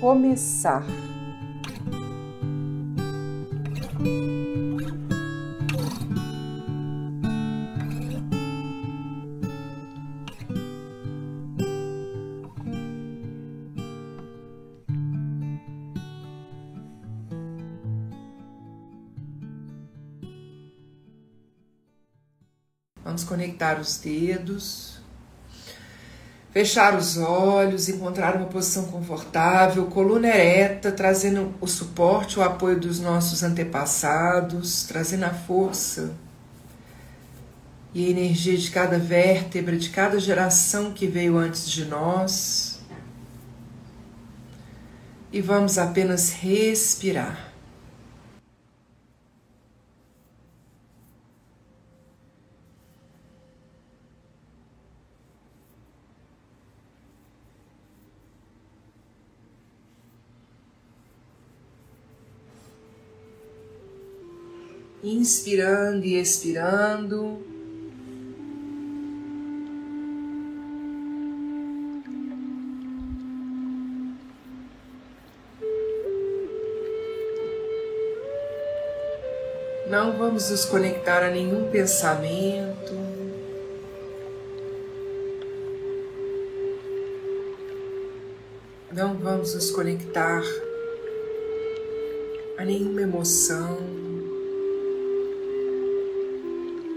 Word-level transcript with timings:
começar. 0.00 0.84
Vamos 23.02 23.24
conectar 23.24 23.80
os 23.80 23.96
dedos. 23.98 24.85
Fechar 26.56 26.96
os 26.96 27.18
olhos, 27.18 27.86
encontrar 27.86 28.34
uma 28.34 28.46
posição 28.46 28.84
confortável, 28.84 29.84
coluna 29.88 30.28
ereta, 30.28 30.90
trazendo 30.90 31.54
o 31.60 31.66
suporte, 31.66 32.38
o 32.38 32.42
apoio 32.42 32.80
dos 32.80 32.98
nossos 32.98 33.42
antepassados, 33.42 34.84
trazendo 34.84 35.24
a 35.24 35.34
força 35.34 36.14
e 37.92 38.06
a 38.06 38.08
energia 38.08 38.56
de 38.56 38.70
cada 38.70 38.98
vértebra, 38.98 39.76
de 39.76 39.90
cada 39.90 40.18
geração 40.18 40.92
que 40.92 41.06
veio 41.06 41.36
antes 41.36 41.68
de 41.68 41.84
nós. 41.84 42.80
E 45.30 45.42
vamos 45.42 45.76
apenas 45.76 46.32
respirar. 46.32 47.45
Inspirando 65.16 66.04
e 66.04 66.20
expirando. 66.20 67.38
Não 79.88 80.16
vamos 80.18 80.50
nos 80.50 80.64
conectar 80.64 81.22
a 81.24 81.30
nenhum 81.30 81.70
pensamento. 81.70 82.92
Não 88.92 89.14
vamos 89.14 89.54
nos 89.54 89.70
conectar 89.70 90.42
a 92.58 92.64
nenhuma 92.64 93.02
emoção. 93.02 94.05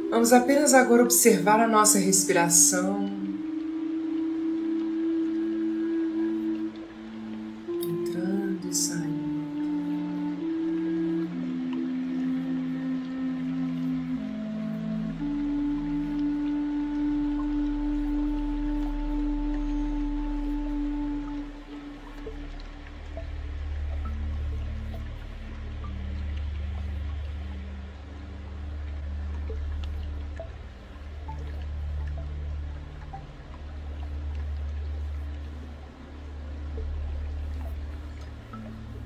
Vamos 0.09 0.34
apenas 0.34 0.74
agora 0.74 1.03
observar 1.03 1.59
a 1.59 1.68
nossa 1.68 2.00
respiração. 2.00 3.19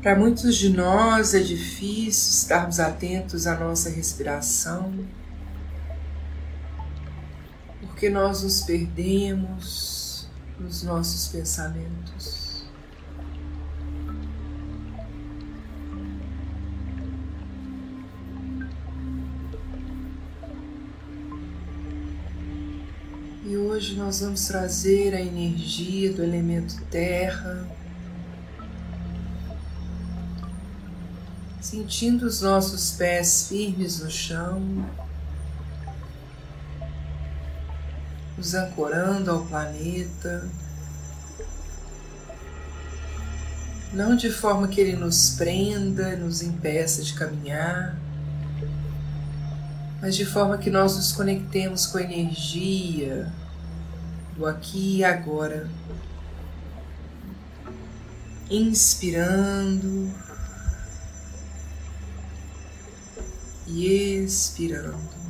Para 0.04 0.18
muitos 0.18 0.58
de 0.58 0.68
nós 0.68 1.34
é 1.34 1.40
difícil 1.40 2.34
estarmos 2.34 2.78
atentos 2.78 3.48
à 3.48 3.58
nossa 3.58 3.90
respiração, 3.90 4.94
porque 7.80 8.10
nós 8.10 8.44
nos 8.44 8.64
perdemos 8.64 10.28
nos 10.60 10.84
nossos 10.84 11.30
pensamentos. 11.30 12.66
E 23.46 23.56
hoje 23.56 23.96
nós 23.96 24.20
vamos 24.20 24.46
trazer 24.48 25.14
a 25.16 25.22
energia 25.22 26.12
do 26.12 26.22
elemento 26.22 26.84
terra 26.92 27.83
sentindo 31.74 32.28
os 32.28 32.40
nossos 32.40 32.92
pés 32.92 33.48
firmes 33.50 34.00
no 34.00 34.12
chão, 34.12 34.62
nos 38.38 38.54
ancorando 38.54 39.32
ao 39.32 39.44
planeta, 39.44 40.48
não 43.92 44.16
de 44.16 44.30
forma 44.30 44.68
que 44.68 44.80
ele 44.80 44.96
nos 44.96 45.32
prenda, 45.32 46.16
nos 46.16 46.44
impeça 46.44 47.02
de 47.02 47.16
caminhar, 47.16 47.98
mas 50.00 50.16
de 50.16 50.26
forma 50.26 50.60
que 50.60 50.70
nós 50.70 50.96
nos 50.96 51.12
conectemos 51.12 51.88
com 51.88 51.98
a 51.98 52.04
energia 52.04 53.34
do 54.38 54.46
aqui 54.46 54.98
e 54.98 55.04
agora. 55.04 55.68
Inspirando 58.48 60.14
e 63.68 64.24
expirando. 64.24 65.24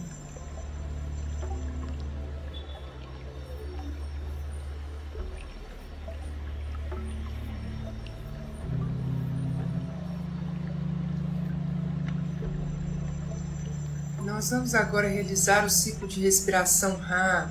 Nós 14.44 14.50
vamos 14.50 14.76
agora 14.76 15.08
realizar 15.08 15.64
o 15.64 15.70
ciclo 15.70 16.08
de 16.08 16.20
respiração 16.20 16.98
Ra 16.98 17.50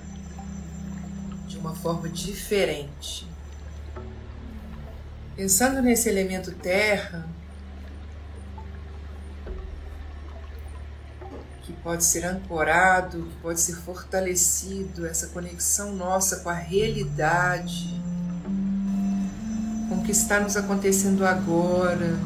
de 1.46 1.56
uma 1.56 1.74
forma 1.74 2.08
diferente. 2.08 3.26
Pensando 5.34 5.80
nesse 5.80 6.08
elemento 6.10 6.52
terra, 6.52 7.26
pode 11.82 12.04
ser 12.04 12.24
ancorado, 12.24 13.28
pode 13.42 13.60
ser 13.60 13.76
fortalecido, 13.76 15.06
essa 15.06 15.28
conexão 15.28 15.94
nossa 15.94 16.36
com 16.36 16.48
a 16.48 16.54
realidade, 16.54 18.00
com 19.88 19.96
o 19.96 20.02
que 20.04 20.12
está 20.12 20.40
nos 20.40 20.56
acontecendo 20.56 21.26
agora. 21.26 22.16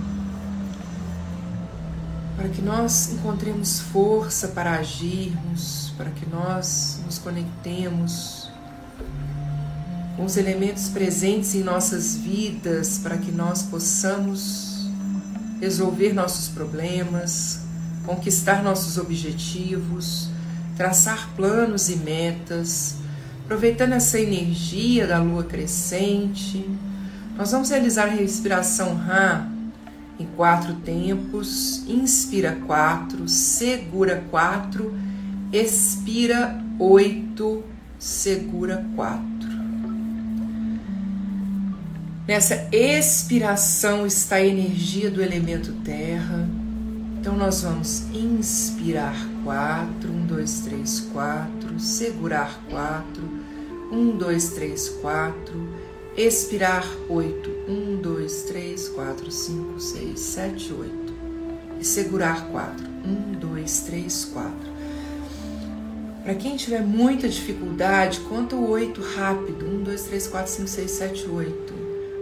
para 2.37 2.51
que 2.51 2.61
nós 2.61 3.11
encontremos 3.13 3.81
força 3.81 4.49
para 4.49 4.73
agirmos, 4.73 5.95
para 5.97 6.11
que 6.11 6.29
nós 6.29 7.01
nos 7.07 7.19
conectemos 7.19 8.51
com 10.17 10.25
os 10.27 10.37
elementos 10.37 10.89
presentes 10.91 11.55
em 11.55 11.63
nossas 11.63 12.15
vidas, 12.15 12.99
para 12.99 13.17
que 13.17 13.33
nós 13.33 13.63
possamos 13.63 14.87
resolver 15.61 16.13
nossos 16.13 16.49
problemas, 16.49 17.66
conquistar 18.07 18.63
nossos 18.63 18.97
objetivos, 18.97 20.31
traçar 20.77 21.29
planos 21.35 21.91
e 21.91 21.97
metas, 21.97 22.97
aproveitando 23.45 23.93
essa 23.93 24.19
energia 24.19 25.07
da 25.07 25.19
lua 25.19 25.45
crescente. 25.45 26.65
Nós 27.37 27.51
vamos 27.51 27.69
realizar 27.69 28.05
a 28.05 28.11
respiração 28.11 28.95
Ra 28.95 29.49
em 30.19 30.27
quatro 30.37 30.75
tempos. 30.77 31.85
Inspira 31.87 32.57
quatro, 32.67 33.29
segura 33.29 34.25
quatro, 34.31 34.95
expira 35.53 36.59
oito, 36.79 37.65
segura 37.99 38.87
quatro. 38.95 39.27
Nessa 42.27 42.69
expiração 42.73 44.05
está 44.07 44.37
a 44.37 44.45
energia 44.45 45.11
do 45.11 45.23
elemento 45.23 45.73
terra. 45.85 46.49
Então 47.27 47.37
nós 47.37 47.63
vamos 47.63 48.05
inspirar 48.15 49.17
quatro, 49.43 50.13
um, 50.13 50.27
dois, 50.27 50.61
três, 50.61 51.01
quatro, 51.13 51.81
segurar 51.81 52.63
quatro, 52.71 53.25
um, 53.91 54.17
dois, 54.17 54.51
três, 54.51 54.89
quatro, 54.89 55.69
expirar 56.17 56.87
oito, 57.09 57.51
um, 57.69 57.97
dois, 57.97 58.45
três, 58.45 58.89
quatro, 58.89 59.29
cinco, 59.33 59.81
seis, 59.81 60.21
sete, 60.21 60.73
oito 60.73 61.13
e 61.81 61.85
segurar 61.85 62.47
quatro, 62.53 62.87
um, 63.05 63.33
dois, 63.33 63.81
três, 63.81 64.27
quatro. 64.27 64.71
Para 66.23 66.37
quem 66.37 66.57
tiver 66.57 66.83
muita 66.83 67.29
dificuldade, 67.29 68.21
conta 68.21 68.55
o 68.55 68.71
oito 68.71 69.03
rápido, 69.03 69.67
um, 69.67 69.83
dois, 69.83 70.05
três, 70.05 70.29
quatro, 70.29 70.53
cinco, 70.53 70.69
seis, 70.69 70.93
sete, 70.93 71.29
oito 71.29 71.75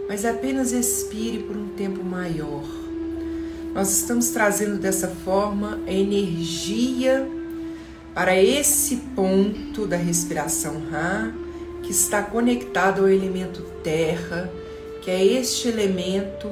mas 0.08 0.24
apenas 0.24 0.72
expire 0.72 1.42
por 1.44 1.56
um 1.56 1.68
tempo 1.68 2.04
maior. 2.04 2.83
Nós 3.74 3.90
estamos 3.90 4.28
trazendo 4.28 4.78
dessa 4.78 5.08
forma 5.08 5.80
a 5.84 5.92
energia 5.92 7.28
para 8.14 8.40
esse 8.40 8.96
ponto 9.16 9.84
da 9.84 9.96
respiração 9.96 10.80
Ra, 10.88 11.32
que 11.82 11.90
está 11.90 12.22
conectado 12.22 13.02
ao 13.02 13.08
elemento 13.08 13.62
terra, 13.82 14.48
que 15.02 15.10
é 15.10 15.24
este 15.24 15.66
elemento 15.66 16.48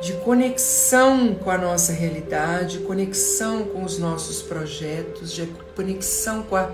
de 0.00 0.14
conexão 0.24 1.34
com 1.34 1.50
a 1.50 1.58
nossa 1.58 1.92
realidade, 1.92 2.78
conexão 2.78 3.64
com 3.64 3.84
os 3.84 3.98
nossos 3.98 4.40
projetos, 4.40 5.30
de 5.32 5.46
conexão 5.76 6.44
com 6.44 6.56
a 6.56 6.70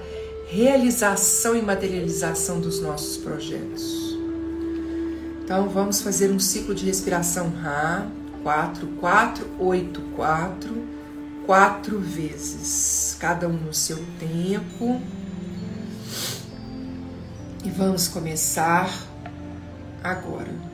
realização 0.46 1.56
e 1.56 1.62
materialização 1.62 2.60
dos 2.60 2.80
nossos 2.80 3.16
projetos. 3.16 4.16
Então 5.42 5.68
vamos 5.68 6.00
fazer 6.00 6.30
um 6.30 6.38
ciclo 6.38 6.74
de 6.74 6.86
respiração 6.86 7.50
Ra, 7.50 8.06
4, 8.44 8.86
4, 9.00 9.50
8, 9.58 10.00
4, 10.14 10.88
quatro 11.46 11.98
vezes, 11.98 13.16
cada 13.18 13.48
um 13.48 13.54
no 13.54 13.72
seu 13.72 13.96
tempo. 14.20 15.00
E 17.64 17.70
vamos 17.70 18.06
começar 18.06 18.88
agora. 20.02 20.73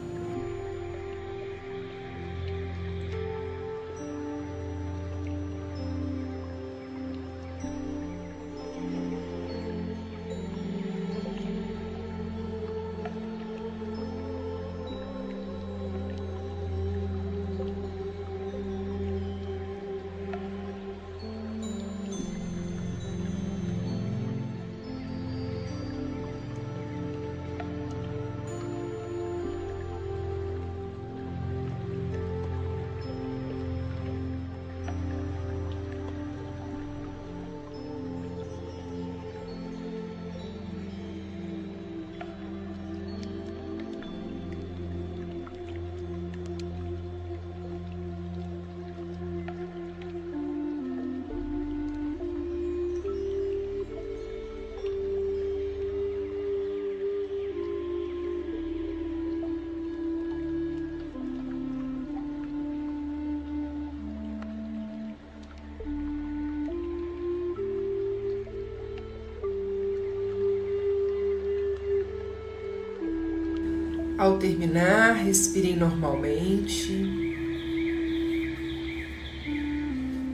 Ao 74.21 74.37
terminar, 74.37 75.15
respirem 75.15 75.77
normalmente 75.77 76.93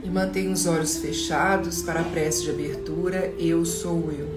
e 0.03 0.09
mantenham 0.11 0.51
os 0.51 0.65
olhos 0.65 0.97
fechados 0.97 1.81
para 1.83 2.01
a 2.01 2.03
prece 2.03 2.43
de 2.43 2.49
abertura. 2.49 3.31
Eu 3.39 3.63
sou 3.63 4.11
eu. 4.11 4.27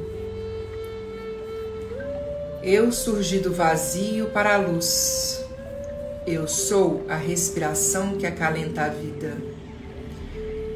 Eu 2.62 2.92
surgi 2.92 3.40
do 3.40 3.52
vazio 3.52 4.26
para 4.26 4.54
a 4.54 4.59
luz. 4.59 5.45
Eu 6.25 6.47
sou 6.47 7.04
a 7.09 7.16
respiração 7.16 8.16
que 8.16 8.26
acalenta 8.26 8.83
a 8.83 8.88
vida. 8.88 9.37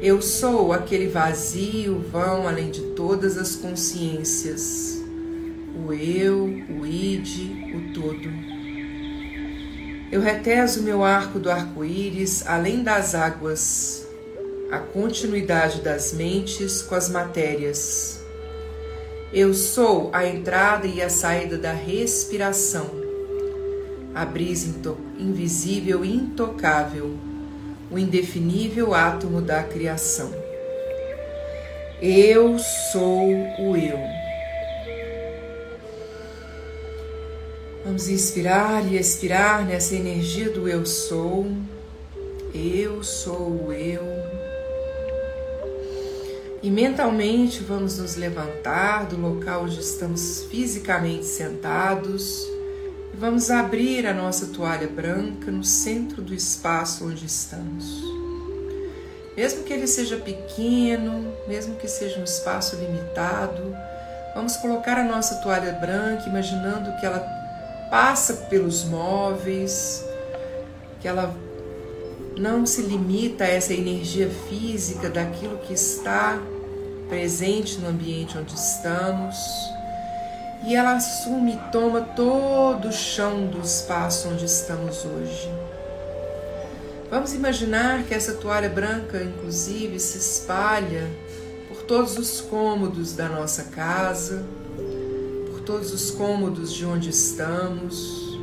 Eu 0.01 0.21
sou 0.21 0.73
aquele 0.73 1.07
vazio 1.07 2.03
vão 2.11 2.45
além 2.45 2.71
de 2.71 2.81
todas 2.87 3.37
as 3.37 3.55
consciências. 3.55 5.01
O 5.87 5.93
eu, 5.93 6.43
o 6.43 6.85
id, 6.85 7.73
o 7.73 7.93
todo. 7.93 8.44
Eu 10.15 10.21
reteso 10.21 10.81
meu 10.81 11.03
arco 11.03 11.39
do 11.39 11.51
arco-íris 11.51 12.47
além 12.47 12.81
das 12.81 13.13
águas, 13.13 14.07
a 14.71 14.79
continuidade 14.79 15.81
das 15.81 16.13
mentes 16.13 16.81
com 16.81 16.95
as 16.95 17.09
matérias. 17.09 18.23
Eu 19.33 19.53
sou 19.53 20.09
a 20.13 20.25
entrada 20.25 20.87
e 20.87 21.01
a 21.01 21.09
saída 21.09 21.57
da 21.57 21.73
respiração, 21.73 22.89
a 24.13 24.23
brisa 24.23 24.73
invisível 25.19 26.05
e 26.05 26.15
intocável, 26.15 27.13
o 27.91 27.99
indefinível 27.99 28.93
átomo 28.93 29.41
da 29.41 29.63
criação. 29.63 30.31
Eu 32.01 32.57
sou 32.93 33.33
o 33.59 33.75
eu. 33.75 34.24
Vamos 37.85 38.09
inspirar 38.09 38.83
e 38.91 38.97
expirar 38.97 39.63
nessa 39.63 39.93
energia 39.93 40.49
do 40.49 40.67
eu 40.67 40.87
sou. 40.87 41.45
Eu 42.51 43.03
sou 43.03 43.71
eu. 43.71 44.01
E 46.63 46.71
mentalmente 46.71 47.63
vamos 47.63 47.99
nos 47.99 48.15
levantar 48.15 49.05
do 49.05 49.21
local 49.21 49.65
onde 49.65 49.79
estamos 49.79 50.45
fisicamente 50.49 51.25
sentados 51.25 52.47
e 53.13 53.17
vamos 53.17 53.51
abrir 53.51 54.07
a 54.07 54.15
nossa 54.15 54.47
toalha 54.47 54.87
branca 54.87 55.51
no 55.51 55.63
centro 55.63 56.23
do 56.23 56.33
espaço 56.33 57.07
onde 57.07 57.27
estamos. 57.27 58.01
Mesmo 59.37 59.63
que 59.63 59.71
ele 59.71 59.85
seja 59.85 60.17
pequeno, 60.17 61.31
mesmo 61.47 61.75
que 61.75 61.87
seja 61.87 62.19
um 62.19 62.23
espaço 62.23 62.77
limitado, 62.77 63.77
vamos 64.33 64.57
colocar 64.57 64.97
a 64.97 65.03
nossa 65.03 65.35
toalha 65.35 65.73
branca 65.73 66.27
imaginando 66.27 66.99
que 66.99 67.05
ela 67.05 67.44
passa 67.89 68.33
pelos 68.49 68.83
móveis, 68.83 70.03
que 70.99 71.07
ela 71.07 71.35
não 72.37 72.65
se 72.65 72.81
limita 72.81 73.43
a 73.45 73.47
essa 73.47 73.73
energia 73.73 74.29
física 74.49 75.09
daquilo 75.09 75.57
que 75.59 75.73
está 75.73 76.39
presente 77.07 77.77
no 77.79 77.89
ambiente 77.89 78.37
onde 78.37 78.53
estamos, 78.53 79.35
e 80.65 80.75
ela 80.75 80.95
assume 80.95 81.53
e 81.53 81.71
toma 81.71 82.01
todo 82.01 82.87
o 82.87 82.93
chão 82.93 83.45
do 83.47 83.61
espaço 83.61 84.29
onde 84.29 84.45
estamos 84.45 85.05
hoje. 85.05 85.49
Vamos 87.09 87.33
imaginar 87.33 88.03
que 88.03 88.13
essa 88.13 88.33
toalha 88.33 88.67
branca, 88.67 89.21
inclusive, 89.21 89.99
se 89.99 90.17
espalha 90.17 91.07
por 91.69 91.83
todos 91.83 92.17
os 92.17 92.41
cômodos 92.41 93.13
da 93.13 93.29
nossa 93.29 93.65
casa, 93.65 94.43
todos 95.65 95.91
os 95.91 96.11
cômodos 96.11 96.71
de 96.71 96.85
onde 96.85 97.09
estamos, 97.09 98.37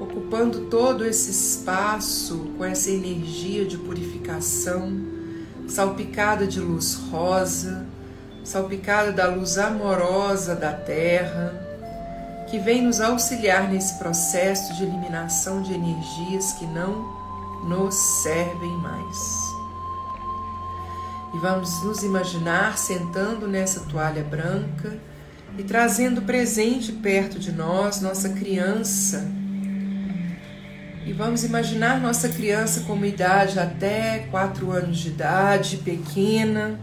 ocupando 0.00 0.62
todo 0.62 1.04
esse 1.04 1.30
espaço 1.30 2.54
com 2.56 2.64
essa 2.64 2.90
energia 2.90 3.66
de 3.66 3.76
purificação, 3.76 4.98
salpicada 5.68 6.46
de 6.46 6.58
luz 6.58 6.94
rosa, 7.10 7.86
salpicada 8.42 9.12
da 9.12 9.26
luz 9.26 9.58
amorosa 9.58 10.56
da 10.56 10.72
terra, 10.72 11.52
que 12.50 12.58
vem 12.58 12.82
nos 12.82 13.00
auxiliar 13.00 13.68
nesse 13.68 13.98
processo 13.98 14.74
de 14.74 14.84
eliminação 14.84 15.62
de 15.62 15.74
energias 15.74 16.52
que 16.54 16.66
não 16.66 17.14
nos 17.64 17.94
servem 17.94 18.72
mais. 18.78 19.52
E 21.34 21.38
vamos 21.38 21.82
nos 21.82 22.02
imaginar 22.02 22.78
sentando 22.78 23.46
nessa 23.46 23.80
toalha 23.80 24.24
branca 24.24 25.11
e 25.58 25.62
trazendo 25.62 26.22
presente 26.22 26.92
perto 26.92 27.38
de 27.38 27.52
nós 27.52 28.00
nossa 28.00 28.30
criança. 28.30 29.30
E 31.04 31.12
vamos 31.12 31.44
imaginar 31.44 32.00
nossa 32.00 32.28
criança 32.28 32.80
com 32.82 33.04
idade 33.04 33.58
até 33.58 34.20
4 34.30 34.70
anos 34.70 34.98
de 34.98 35.08
idade, 35.08 35.78
pequena. 35.78 36.78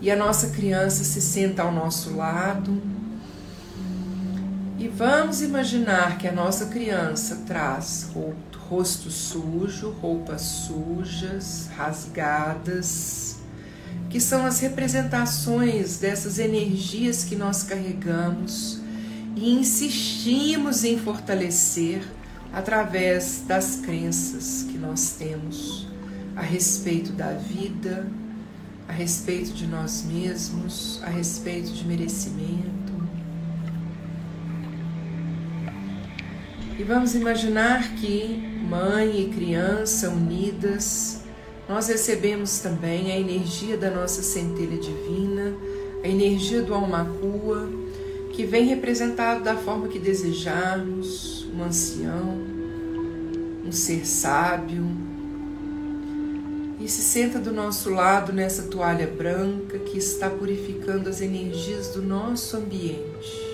E 0.00 0.10
a 0.10 0.16
nossa 0.16 0.50
criança 0.50 1.02
se 1.02 1.20
senta 1.20 1.62
ao 1.62 1.72
nosso 1.72 2.14
lado. 2.14 2.80
E 4.78 4.86
vamos 4.88 5.42
imaginar 5.42 6.18
que 6.18 6.28
a 6.28 6.32
nossa 6.32 6.66
criança 6.66 7.42
traz 7.46 8.10
rosto 8.70 9.10
sujo, 9.10 9.90
roupas 10.00 10.42
sujas, 10.42 11.68
rasgadas, 11.76 13.39
que 14.10 14.20
são 14.20 14.44
as 14.44 14.58
representações 14.58 15.98
dessas 15.98 16.40
energias 16.40 17.24
que 17.24 17.36
nós 17.36 17.62
carregamos 17.62 18.80
e 19.36 19.52
insistimos 19.52 20.82
em 20.82 20.98
fortalecer 20.98 22.02
através 22.52 23.44
das 23.46 23.76
crenças 23.76 24.66
que 24.68 24.76
nós 24.76 25.12
temos 25.12 25.88
a 26.34 26.42
respeito 26.42 27.12
da 27.12 27.32
vida, 27.32 28.06
a 28.88 28.92
respeito 28.92 29.52
de 29.52 29.68
nós 29.68 30.04
mesmos, 30.04 31.00
a 31.04 31.08
respeito 31.08 31.70
de 31.70 31.86
merecimento. 31.86 32.90
E 36.76 36.82
vamos 36.82 37.14
imaginar 37.14 37.94
que 37.94 38.42
mãe 38.68 39.20
e 39.20 39.28
criança 39.28 40.08
unidas, 40.08 41.19
nós 41.70 41.86
recebemos 41.86 42.58
também 42.58 43.12
a 43.12 43.16
energia 43.20 43.76
da 43.76 43.88
nossa 43.92 44.24
centelha 44.24 44.76
divina, 44.76 45.54
a 46.02 46.08
energia 46.08 46.62
do 46.62 46.74
Almacua, 46.74 47.70
que 48.32 48.44
vem 48.44 48.64
representado 48.64 49.44
da 49.44 49.54
forma 49.54 49.86
que 49.86 50.00
desejarmos, 50.00 51.46
um 51.54 51.62
ancião, 51.62 52.40
um 53.64 53.70
ser 53.70 54.04
sábio, 54.04 54.84
e 56.80 56.88
se 56.88 57.02
senta 57.02 57.38
do 57.38 57.52
nosso 57.52 57.88
lado 57.90 58.32
nessa 58.32 58.64
toalha 58.64 59.06
branca 59.06 59.78
que 59.78 59.96
está 59.96 60.28
purificando 60.28 61.08
as 61.08 61.20
energias 61.20 61.90
do 61.90 62.02
nosso 62.02 62.56
ambiente. 62.56 63.49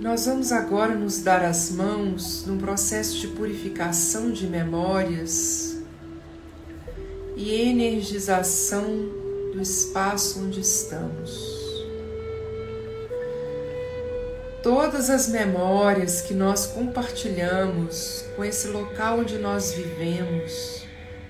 Nós 0.00 0.24
vamos 0.24 0.50
agora 0.50 0.94
nos 0.94 1.18
dar 1.18 1.44
as 1.44 1.70
mãos 1.70 2.46
num 2.46 2.56
processo 2.56 3.18
de 3.18 3.28
purificação 3.28 4.30
de 4.30 4.46
memórias 4.46 5.76
e 7.36 7.54
energização 7.54 8.82
do 9.52 9.60
espaço 9.60 10.40
onde 10.40 10.60
estamos. 10.60 11.60
Todas 14.62 15.10
as 15.10 15.28
memórias 15.28 16.22
que 16.22 16.32
nós 16.32 16.64
compartilhamos 16.64 18.24
com 18.36 18.42
esse 18.42 18.68
local 18.68 19.18
onde 19.18 19.36
nós 19.36 19.74
vivemos, 19.74 20.82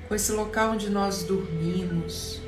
com 0.07 0.15
esse 0.15 0.31
local 0.31 0.75
onde 0.75 0.89
nós 0.91 1.25
dormimos, 1.25 2.40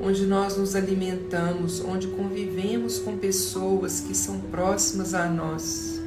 onde 0.00 0.26
nós 0.26 0.56
nos 0.56 0.74
alimentamos, 0.74 1.80
onde 1.80 2.08
convivemos 2.08 2.98
com 2.98 3.16
pessoas 3.16 4.00
que 4.00 4.14
são 4.14 4.40
próximas 4.40 5.14
a 5.14 5.26
nós. 5.26 6.00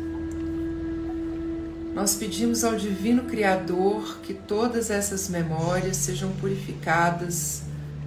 Nós 1.93 2.13
pedimos 2.13 2.63
ao 2.63 2.75
Divino 2.75 3.23
Criador 3.23 4.19
que 4.21 4.33
todas 4.33 4.91
essas 4.91 5.29
memórias 5.29 5.97
sejam 5.97 6.31
purificadas, 6.33 7.63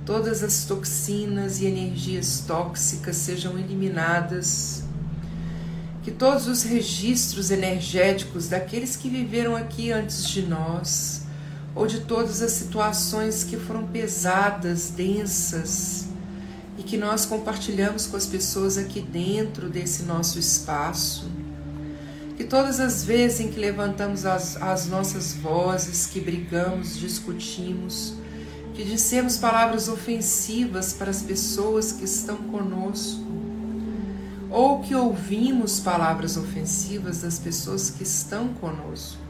todas 0.06 0.44
as 0.44 0.64
toxinas 0.64 1.60
e 1.60 1.66
energias 1.66 2.44
tóxicas 2.46 3.16
sejam 3.16 3.58
eliminadas, 3.58 4.84
que 6.04 6.10
todos 6.10 6.46
os 6.46 6.62
registros 6.62 7.50
energéticos 7.50 8.48
daqueles 8.48 8.94
que 8.94 9.08
viveram 9.08 9.56
aqui 9.56 9.90
antes 9.90 10.28
de 10.28 10.42
nós, 10.42 11.19
ou 11.74 11.86
de 11.86 12.00
todas 12.00 12.42
as 12.42 12.52
situações 12.52 13.44
que 13.44 13.56
foram 13.56 13.86
pesadas, 13.86 14.90
densas 14.90 16.06
e 16.76 16.82
que 16.82 16.96
nós 16.96 17.26
compartilhamos 17.26 18.06
com 18.06 18.16
as 18.16 18.26
pessoas 18.26 18.76
aqui 18.76 19.00
dentro 19.00 19.68
desse 19.68 20.02
nosso 20.02 20.38
espaço. 20.38 21.30
Que 22.36 22.44
todas 22.44 22.80
as 22.80 23.04
vezes 23.04 23.40
em 23.40 23.48
que 23.48 23.60
levantamos 23.60 24.24
as, 24.24 24.60
as 24.60 24.86
nossas 24.86 25.34
vozes, 25.34 26.06
que 26.06 26.20
brigamos, 26.20 26.98
discutimos, 26.98 28.14
que 28.74 28.82
dissemos 28.82 29.36
palavras 29.36 29.88
ofensivas 29.88 30.94
para 30.94 31.10
as 31.10 31.20
pessoas 31.20 31.92
que 31.92 32.04
estão 32.04 32.38
conosco, 32.38 33.28
ou 34.48 34.80
que 34.80 34.94
ouvimos 34.94 35.78
palavras 35.78 36.36
ofensivas 36.36 37.20
das 37.20 37.38
pessoas 37.38 37.90
que 37.90 38.02
estão 38.02 38.48
conosco 38.54 39.20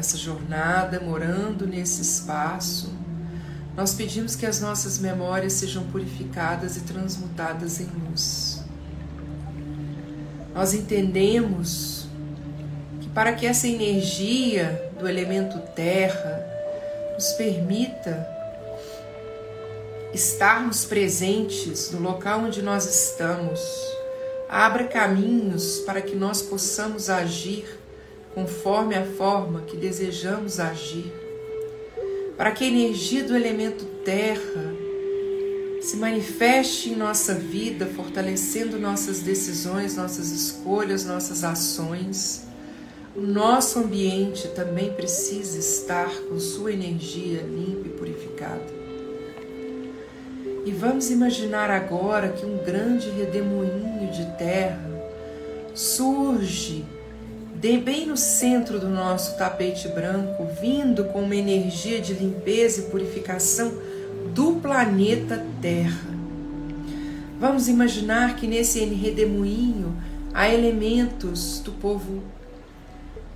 nessa 0.00 0.16
jornada, 0.16 0.98
morando 0.98 1.66
nesse 1.66 2.00
espaço, 2.00 2.90
nós 3.76 3.92
pedimos 3.92 4.34
que 4.34 4.46
as 4.46 4.58
nossas 4.58 4.98
memórias 4.98 5.52
sejam 5.52 5.84
purificadas 5.88 6.78
e 6.78 6.80
transmutadas 6.80 7.80
em 7.80 7.88
luz. 8.08 8.64
Nós 10.54 10.72
entendemos 10.72 12.06
que 13.02 13.10
para 13.10 13.34
que 13.34 13.46
essa 13.46 13.68
energia 13.68 14.90
do 14.98 15.06
elemento 15.06 15.58
terra 15.74 16.46
nos 17.12 17.32
permita 17.32 18.26
estarmos 20.14 20.86
presentes 20.86 21.90
no 21.90 22.00
local 22.00 22.40
onde 22.40 22.62
nós 22.62 22.86
estamos, 22.86 23.60
abra 24.48 24.84
caminhos 24.84 25.80
para 25.80 26.00
que 26.00 26.16
nós 26.16 26.40
possamos 26.40 27.10
agir 27.10 27.78
conforme 28.34 28.94
a 28.94 29.04
forma 29.04 29.62
que 29.62 29.76
desejamos 29.76 30.60
agir, 30.60 31.12
para 32.36 32.52
que 32.52 32.64
a 32.64 32.68
energia 32.68 33.24
do 33.24 33.36
elemento 33.36 33.84
terra 34.04 34.74
se 35.80 35.96
manifeste 35.96 36.90
em 36.90 36.96
nossa 36.96 37.34
vida, 37.34 37.86
fortalecendo 37.86 38.78
nossas 38.78 39.20
decisões, 39.20 39.96
nossas 39.96 40.30
escolhas, 40.30 41.04
nossas 41.04 41.42
ações. 41.42 42.42
O 43.16 43.22
nosso 43.22 43.78
ambiente 43.78 44.46
também 44.48 44.92
precisa 44.92 45.58
estar 45.58 46.10
com 46.28 46.38
sua 46.38 46.72
energia 46.72 47.40
limpa 47.42 47.88
e 47.88 47.90
purificada. 47.90 48.80
E 50.64 50.70
vamos 50.70 51.10
imaginar 51.10 51.70
agora 51.70 52.28
que 52.28 52.44
um 52.44 52.58
grande 52.58 53.08
redemoinho 53.10 54.12
de 54.12 54.26
terra 54.36 54.90
surge 55.74 56.84
bem 57.78 58.06
no 58.06 58.16
centro 58.16 58.80
do 58.80 58.88
nosso 58.88 59.36
tapete 59.36 59.86
branco, 59.88 60.48
vindo 60.58 61.04
com 61.04 61.20
uma 61.22 61.36
energia 61.36 62.00
de 62.00 62.14
limpeza 62.14 62.80
e 62.80 62.84
purificação 62.84 63.70
do 64.32 64.54
planeta 64.62 65.44
Terra. 65.60 66.08
Vamos 67.38 67.68
imaginar 67.68 68.36
que 68.36 68.46
nesse 68.46 68.82
redemoinho 68.86 69.94
há 70.32 70.48
elementos 70.48 71.60
do 71.60 71.72
povo 71.72 72.22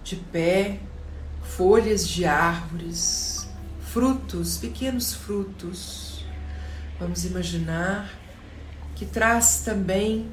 de 0.03 0.17
pé, 0.17 0.79
folhas 1.43 2.09
de 2.09 2.25
árvores, 2.25 3.47
frutos, 3.93 4.57
pequenos 4.57 5.13
frutos. 5.13 6.25
Vamos 6.99 7.27
imaginar 7.27 8.11
que 8.95 9.05
traz 9.05 9.61
também 9.63 10.27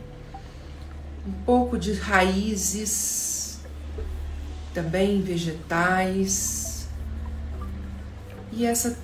um 1.28 1.34
pouco 1.46 1.78
de 1.78 1.92
raízes 1.92 3.31
também 4.74 5.22
vegetais. 5.22 6.88
E 8.51 8.66
essa 8.66 8.98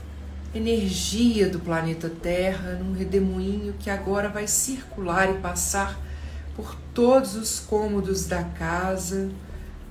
energia 0.53 1.49
do 1.49 1.59
planeta 1.59 2.09
Terra 2.09 2.73
num 2.73 2.93
redemoinho 2.93 3.73
que 3.79 3.89
agora 3.89 4.29
vai 4.29 4.47
circular 4.47 5.29
e 5.29 5.39
passar 5.39 5.99
por 6.55 6.75
todos 6.93 7.35
os 7.35 7.59
cômodos 7.59 8.25
da 8.25 8.43
casa, 8.43 9.29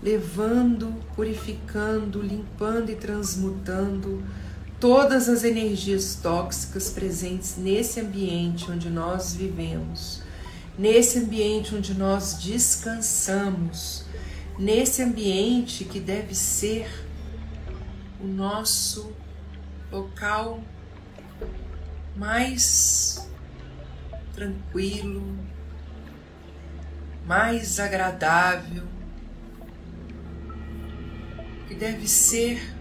levando, 0.03 0.93
purificando, 1.15 2.21
limpando 2.21 2.91
e 2.91 2.97
transmutando 2.97 4.23
todas 4.81 5.29
as 5.29 5.45
energias 5.45 6.19
tóxicas 6.21 6.91
presentes 6.91 7.57
nesse 7.57 8.01
ambiente 8.01 8.71
onde 8.71 8.91
nós 8.91 9.35
vivemos, 9.35 10.23
nesse 10.79 11.19
ambiente 11.19 11.75
onde 11.75 11.95
nós 11.95 12.35
descansamos, 12.35 14.06
nesse 14.59 15.03
ambiente 15.03 15.85
que 15.85 16.01
deve 16.01 16.35
ser 16.35 16.89
o 18.21 18.27
nosso 18.27 19.13
local 19.93 20.63
mais 22.17 23.29
tranquilo, 24.35 25.39
mais 27.27 27.79
agradável, 27.79 28.85
que 31.69 31.75
deve 31.75 32.09
ser 32.09 32.75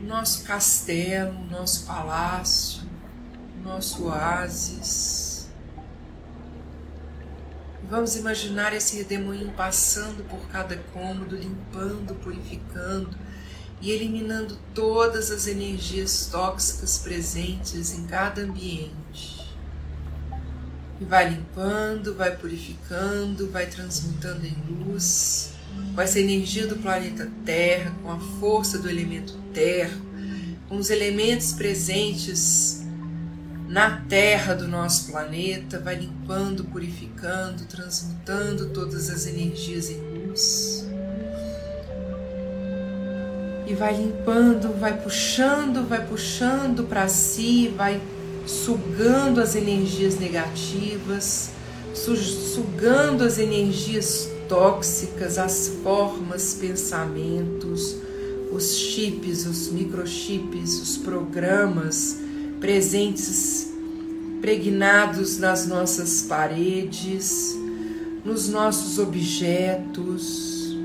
o 0.00 0.04
nosso 0.04 0.44
castelo, 0.44 1.38
o 1.38 1.46
nosso 1.46 1.86
palácio, 1.86 2.82
o 3.58 3.68
nosso 3.68 4.04
oásis. 4.04 5.25
Vamos 7.88 8.16
imaginar 8.16 8.72
esse 8.72 8.96
redemoinho 8.96 9.52
passando 9.52 10.24
por 10.28 10.40
cada 10.48 10.76
cômodo, 10.92 11.36
limpando, 11.36 12.16
purificando 12.16 13.16
e 13.80 13.92
eliminando 13.92 14.58
todas 14.74 15.30
as 15.30 15.46
energias 15.46 16.26
tóxicas 16.26 16.98
presentes 16.98 17.96
em 17.96 18.06
cada 18.06 18.42
ambiente. 18.42 19.54
E 21.00 21.04
vai 21.04 21.28
limpando, 21.28 22.14
vai 22.14 22.36
purificando, 22.36 23.50
vai 23.50 23.66
transmutando 23.66 24.44
em 24.44 24.56
luz 24.68 25.52
com 25.94 26.00
essa 26.00 26.18
energia 26.18 26.66
do 26.66 26.76
planeta 26.76 27.30
Terra, 27.44 27.94
com 28.02 28.10
a 28.10 28.18
força 28.40 28.78
do 28.78 28.88
elemento 28.88 29.34
Terra, 29.54 29.96
com 30.68 30.76
os 30.76 30.90
elementos 30.90 31.52
presentes 31.52 32.85
na 33.68 34.00
Terra 34.08 34.54
do 34.54 34.68
nosso 34.68 35.10
planeta, 35.10 35.80
vai 35.80 35.96
limpando, 35.96 36.64
purificando, 36.64 37.64
transmutando 37.64 38.70
todas 38.70 39.10
as 39.10 39.26
energias 39.26 39.90
em 39.90 40.00
luz. 40.00 40.86
E 43.66 43.74
vai 43.74 43.96
limpando, 43.96 44.78
vai 44.78 44.96
puxando, 44.96 45.86
vai 45.88 46.06
puxando 46.06 46.84
para 46.84 47.08
si, 47.08 47.68
vai 47.76 48.00
sugando 48.46 49.40
as 49.40 49.56
energias 49.56 50.16
negativas, 50.20 51.50
sugando 51.92 53.24
as 53.24 53.38
energias 53.38 54.28
tóxicas, 54.48 55.38
as 55.38 55.72
formas, 55.82 56.54
pensamentos, 56.54 57.96
os 58.52 58.76
chips, 58.76 59.44
os 59.44 59.68
microchips, 59.72 60.80
os 60.80 60.96
programas 60.98 62.25
presentes, 62.60 63.72
pregnados 64.40 65.38
nas 65.38 65.66
nossas 65.66 66.22
paredes, 66.22 67.54
nos 68.24 68.48
nossos 68.48 68.98
objetos. 68.98 70.76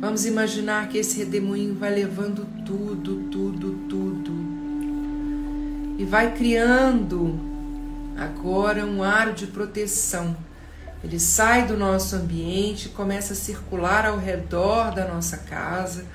Vamos 0.00 0.26
imaginar 0.26 0.88
que 0.88 0.98
esse 0.98 1.18
redemoinho 1.18 1.74
vai 1.74 1.94
levando 1.94 2.46
tudo, 2.64 3.28
tudo, 3.30 3.78
tudo 3.88 4.54
e 5.96 6.04
vai 6.04 6.34
criando 6.34 7.38
agora 8.16 8.84
um 8.84 9.02
ar 9.02 9.32
de 9.32 9.46
proteção 9.46 10.36
ele 11.04 11.20
sai 11.20 11.66
do 11.66 11.76
nosso 11.76 12.16
ambiente, 12.16 12.88
começa 12.88 13.34
a 13.34 13.36
circular 13.36 14.06
ao 14.06 14.16
redor 14.16 14.94
da 14.94 15.06
nossa 15.06 15.36
casa, 15.36 16.06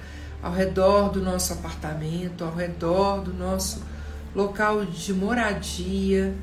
ao 0.42 0.52
redor 0.52 1.10
do 1.10 1.22
nosso 1.22 1.54
apartamento, 1.54 2.44
ao 2.44 2.56
redor 2.56 3.22
do 3.22 3.32
nosso 3.32 3.84
local 4.36 4.86
de 4.86 5.14
moradia 5.14 6.34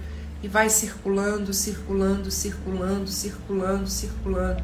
e 0.42 0.48
vai 0.48 0.68
circulando, 0.68 1.52
circulando, 1.52 2.30
circulando, 2.30 3.08
circulando, 3.08 3.88
circulando 3.88 4.62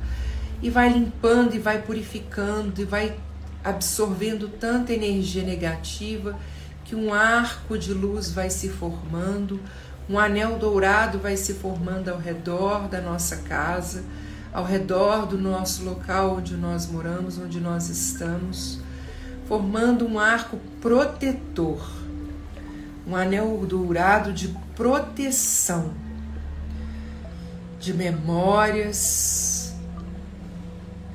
e 0.62 0.70
vai 0.70 0.92
limpando 0.92 1.54
e 1.54 1.58
vai 1.58 1.82
purificando 1.82 2.80
e 2.80 2.84
vai 2.84 3.16
absorvendo 3.64 4.48
tanta 4.48 4.92
energia 4.92 5.42
negativa 5.42 6.38
que 6.84 6.94
um 6.94 7.12
arco 7.12 7.78
de 7.78 7.92
luz 7.92 8.30
vai 8.30 8.50
se 8.50 8.68
formando, 8.68 9.60
um 10.08 10.18
anel 10.18 10.58
dourado 10.58 11.18
vai 11.18 11.36
se 11.36 11.54
formando 11.54 12.08
ao 12.08 12.18
redor 12.18 12.88
da 12.88 13.00
nossa 13.00 13.38
casa, 13.38 14.04
ao 14.52 14.64
redor 14.64 15.26
do 15.26 15.38
nosso 15.38 15.84
local 15.84 16.36
onde 16.36 16.54
nós 16.54 16.86
moramos, 16.86 17.38
onde 17.38 17.58
nós 17.58 17.88
estamos, 17.88 18.78
formando 19.46 20.06
um 20.06 20.18
arco 20.18 20.58
protetor, 20.80 22.01
um 23.06 23.16
anel 23.16 23.64
dourado 23.66 24.32
de 24.32 24.48
proteção, 24.76 25.92
de 27.78 27.92
memórias, 27.92 29.74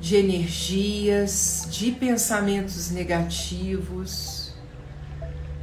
de 0.00 0.16
energias, 0.16 1.66
de 1.70 1.92
pensamentos 1.92 2.90
negativos 2.90 4.38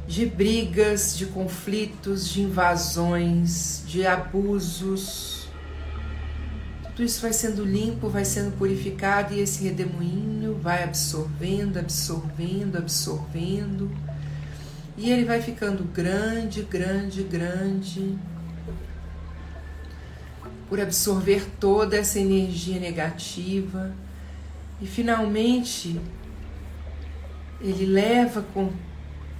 de 0.06 0.24
brigas, 0.24 1.16
de 1.16 1.26
conflitos, 1.26 2.28
de 2.28 2.42
invasões, 2.42 3.82
de 3.86 4.06
abusos. 4.06 5.48
Tudo 6.84 7.02
isso 7.02 7.20
vai 7.20 7.32
sendo 7.32 7.64
limpo, 7.64 8.08
vai 8.08 8.24
sendo 8.24 8.56
purificado 8.56 9.34
e 9.34 9.40
esse 9.40 9.64
redemoinho 9.64 10.54
vai 10.54 10.84
absorvendo, 10.84 11.78
absorvendo, 11.78 12.78
absorvendo. 12.78 13.90
E 14.96 15.10
ele 15.10 15.24
vai 15.24 15.42
ficando 15.42 15.84
grande, 15.84 16.62
grande, 16.62 17.22
grande. 17.22 18.18
Por 20.68 20.80
absorver 20.80 21.46
toda 21.60 21.96
essa 21.96 22.18
energia 22.18 22.80
negativa. 22.80 23.92
E 24.80 24.86
finalmente 24.86 26.00
ele 27.60 27.86
leva 27.86 28.42
com 28.54 28.70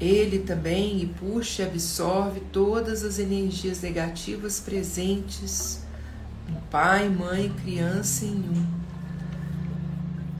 ele 0.00 0.40
também 0.40 1.02
e 1.02 1.06
puxa 1.06 1.62
e 1.62 1.66
absorve 1.66 2.40
todas 2.52 3.02
as 3.02 3.18
energias 3.18 3.80
negativas 3.80 4.60
presentes 4.60 5.80
no 6.48 6.60
pai, 6.70 7.08
mãe, 7.08 7.52
criança 7.62 8.24
em 8.24 8.34
um. 8.34 8.85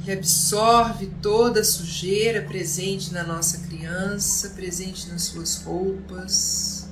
Ele 0.07 0.21
absorve 0.21 1.09
toda 1.21 1.63
a 1.63 1.65
sujeira 1.65 2.41
presente 2.41 3.13
na 3.13 3.25
nossa 3.25 3.67
criança, 3.67 4.51
presente 4.51 5.09
nas 5.09 5.23
suas 5.25 5.61
roupas, 5.63 6.89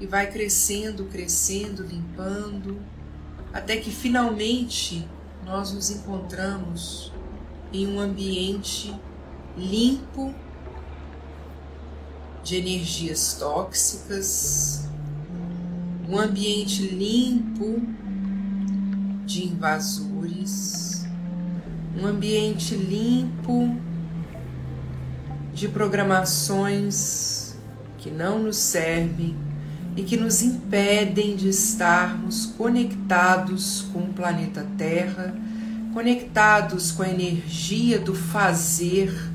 e 0.00 0.06
vai 0.06 0.28
crescendo, 0.28 1.04
crescendo, 1.04 1.84
limpando, 1.84 2.82
até 3.52 3.76
que 3.76 3.92
finalmente 3.92 5.08
nós 5.46 5.72
nos 5.72 5.88
encontramos 5.88 7.12
em 7.72 7.86
um 7.86 8.00
ambiente 8.00 8.92
limpo 9.56 10.34
de 12.42 12.56
energias 12.56 13.34
tóxicas, 13.34 14.88
um 16.08 16.18
ambiente 16.18 16.88
limpo 16.88 17.80
de 19.24 19.46
invasores, 19.46 20.93
um 21.96 22.06
ambiente 22.06 22.74
limpo 22.74 23.76
de 25.52 25.68
programações 25.68 27.56
que 27.98 28.10
não 28.10 28.38
nos 28.38 28.56
servem 28.56 29.36
e 29.96 30.02
que 30.02 30.16
nos 30.16 30.42
impedem 30.42 31.36
de 31.36 31.48
estarmos 31.48 32.46
conectados 32.46 33.86
com 33.92 34.00
o 34.00 34.12
planeta 34.12 34.66
Terra, 34.76 35.34
conectados 35.92 36.90
com 36.90 37.02
a 37.02 37.08
energia 37.08 37.98
do 37.98 38.14
fazer 38.14 39.32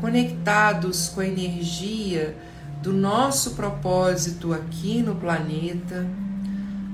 conectados 0.00 1.08
com 1.08 1.20
a 1.20 1.26
energia 1.26 2.34
do 2.82 2.92
nosso 2.92 3.50
propósito 3.50 4.52
aqui 4.52 5.02
no 5.02 5.14
planeta. 5.14 6.06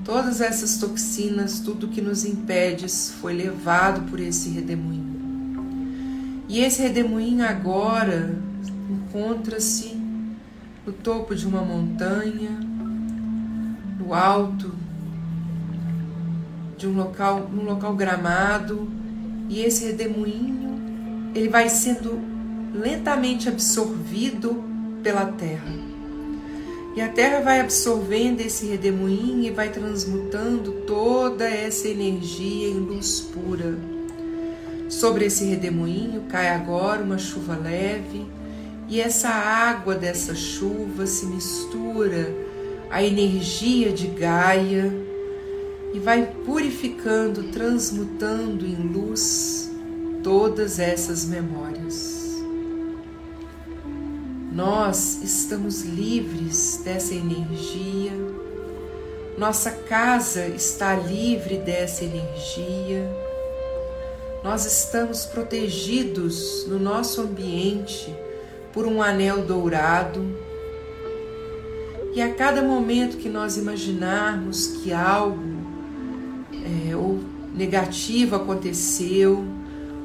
Todas 0.07 0.39
essas 0.39 0.77
toxinas, 0.77 1.59
tudo 1.59 1.89
que 1.89 1.99
nos 1.99 2.23
impede, 2.23 2.87
foi 2.87 3.33
levado 3.33 4.09
por 4.09 4.21
esse 4.21 4.47
redemoinho. 4.47 5.17
E 6.47 6.61
esse 6.61 6.81
redemoinho 6.81 7.45
agora 7.45 8.33
encontra-se 8.89 9.97
no 10.85 10.93
topo 10.93 11.35
de 11.35 11.45
uma 11.45 11.61
montanha, 11.61 12.51
no 13.99 14.13
alto 14.13 14.73
de 16.77 16.87
um 16.87 16.95
local, 16.95 17.51
um 17.53 17.65
local 17.65 17.93
gramado, 17.93 18.89
e 19.49 19.59
esse 19.59 19.87
redemoinho 19.87 21.31
ele 21.35 21.49
vai 21.49 21.67
sendo 21.67 22.17
lentamente 22.73 23.49
absorvido 23.49 24.63
pela 25.03 25.25
terra. 25.25 25.86
E 26.97 27.01
a 27.01 27.07
terra 27.07 27.41
vai 27.41 27.59
absorvendo 27.59 28.41
esse 28.41 28.65
redemoinho 28.65 29.43
e 29.43 29.51
vai 29.51 29.69
transmutando 29.69 30.71
toda 30.87 31.47
essa 31.47 31.87
energia 31.87 32.69
em 32.69 32.79
luz 32.79 33.21
pura. 33.21 33.77
Sobre 34.89 35.25
esse 35.25 35.45
redemoinho 35.45 36.23
cai 36.23 36.49
agora 36.49 37.03
uma 37.03 37.19
chuva 37.19 37.55
leve 37.55 38.25
e 38.89 38.99
essa 38.99 39.29
água 39.29 39.93
dessa 39.93 40.33
chuva 40.33 41.05
se 41.05 41.27
mistura 41.27 42.33
à 42.89 43.03
energia 43.03 43.93
de 43.93 44.07
Gaia 44.07 44.91
e 45.93 45.99
vai 45.99 46.27
purificando, 46.47 47.51
transmutando 47.51 48.65
em 48.65 48.73
luz 48.73 49.69
todas 50.23 50.79
essas 50.79 51.25
memórias. 51.25 52.16
Nós 54.57 55.21
estamos 55.23 55.83
livres 55.83 56.81
dessa 56.83 57.13
energia, 57.13 58.11
nossa 59.37 59.69
casa 59.69 60.47
está 60.47 60.95
livre 60.95 61.57
dessa 61.59 62.03
energia 62.03 63.07
nós 64.47 64.65
estamos 64.65 65.25
protegidos 65.25 66.65
no 66.67 66.79
nosso 66.79 67.19
ambiente 67.19 68.15
por 68.71 68.87
um 68.87 69.01
anel 69.01 69.43
dourado. 69.43 70.25
E 72.15 72.21
a 72.21 72.33
cada 72.33 72.61
momento 72.61 73.17
que 73.17 73.27
nós 73.27 73.57
imaginarmos 73.57 74.67
que 74.67 74.93
algo 74.93 75.43
é, 76.53 76.95
ou 76.95 77.19
negativo 77.53 78.37
aconteceu, 78.37 79.43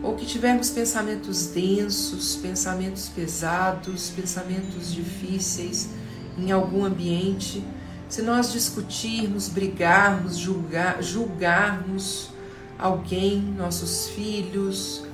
ou 0.02 0.16
que 0.16 0.26
tivermos 0.26 0.70
pensamentos 0.70 1.46
densos, 1.46 2.36
pensamentos 2.36 3.08
pesados, 3.08 4.10
pensamentos 4.10 4.92
difíceis 4.92 5.88
em 6.36 6.50
algum 6.50 6.84
ambiente, 6.84 7.64
se 8.08 8.20
nós 8.20 8.52
discutirmos, 8.52 9.48
brigarmos, 9.48 10.36
julgar, 10.36 11.02
julgarmos, 11.02 12.30
alguém, 12.78 13.40
nossos 13.56 14.08
filhos, 14.08 15.04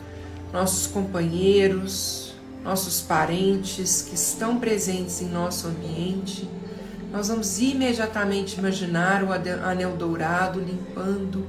nossos 0.52 0.86
companheiros, 0.86 2.34
nossos 2.64 3.00
parentes 3.00 4.02
que 4.02 4.14
estão 4.14 4.58
presentes 4.58 5.20
em 5.20 5.28
nosso 5.28 5.68
ambiente, 5.68 6.48
nós 7.12 7.28
vamos 7.28 7.58
imediatamente 7.60 8.58
imaginar 8.58 9.22
o 9.22 9.32
anel 9.32 9.96
dourado 9.96 10.60
limpando, 10.60 11.46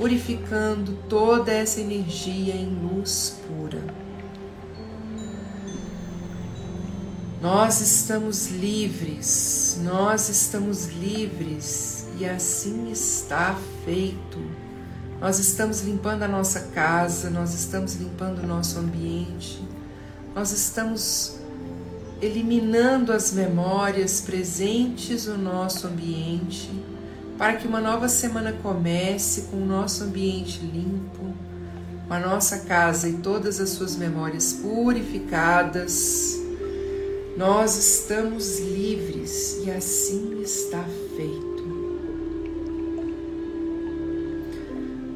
purificando 0.00 0.94
toda 1.10 1.52
essa 1.52 1.78
energia 1.78 2.54
em 2.54 2.70
luz 2.70 3.38
pura. 3.46 3.84
Nós 7.42 7.82
estamos 7.82 8.48
livres, 8.48 9.78
nós 9.82 10.30
estamos 10.30 10.86
livres 10.86 12.06
e 12.18 12.24
assim 12.24 12.90
está 12.90 13.54
feito. 13.84 14.38
Nós 15.20 15.38
estamos 15.38 15.82
limpando 15.82 16.22
a 16.22 16.28
nossa 16.28 16.60
casa, 16.68 17.28
nós 17.28 17.52
estamos 17.52 17.96
limpando 17.96 18.38
o 18.38 18.46
nosso 18.46 18.78
ambiente, 18.78 19.62
nós 20.34 20.50
estamos 20.50 21.36
eliminando 22.22 23.12
as 23.12 23.32
memórias 23.32 24.22
presentes 24.22 25.26
no 25.26 25.36
nosso 25.36 25.86
ambiente 25.86 26.70
para 27.40 27.56
que 27.56 27.66
uma 27.66 27.80
nova 27.80 28.06
semana 28.06 28.52
comece 28.52 29.44
com 29.50 29.56
o 29.56 29.64
nosso 29.64 30.04
ambiente 30.04 30.60
limpo, 30.60 31.34
com 32.06 32.12
a 32.12 32.20
nossa 32.20 32.58
casa 32.66 33.08
e 33.08 33.14
todas 33.14 33.58
as 33.58 33.70
suas 33.70 33.96
memórias 33.96 34.52
purificadas. 34.52 36.38
Nós 37.38 37.78
estamos 37.78 38.60
livres 38.60 39.56
e 39.64 39.70
assim 39.70 40.42
está 40.42 40.84
feito. 41.16 41.64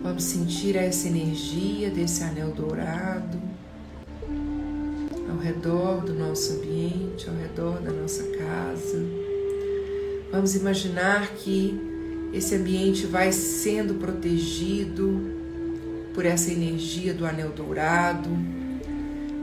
Vamos 0.03 0.25
sentir 0.25 0.77
essa 0.77 1.07
energia 1.07 1.91
desse 1.91 2.23
anel 2.23 2.53
dourado 2.53 3.39
ao 5.31 5.37
redor 5.37 6.03
do 6.03 6.15
nosso 6.15 6.55
ambiente, 6.55 7.29
ao 7.29 7.37
redor 7.37 7.83
da 7.83 7.93
nossa 7.93 8.23
casa. 8.29 9.05
Vamos 10.33 10.55
imaginar 10.55 11.29
que 11.35 11.93
esse 12.35 12.57
ambiente 12.57 13.07
vai 13.07 13.31
sendo 13.33 13.95
protegido 13.95 15.21
por 16.13 16.27
essa 16.27 16.51
energia 16.51 17.15
do 17.15 17.25
anel 17.25 17.51
dourado, 17.51 18.29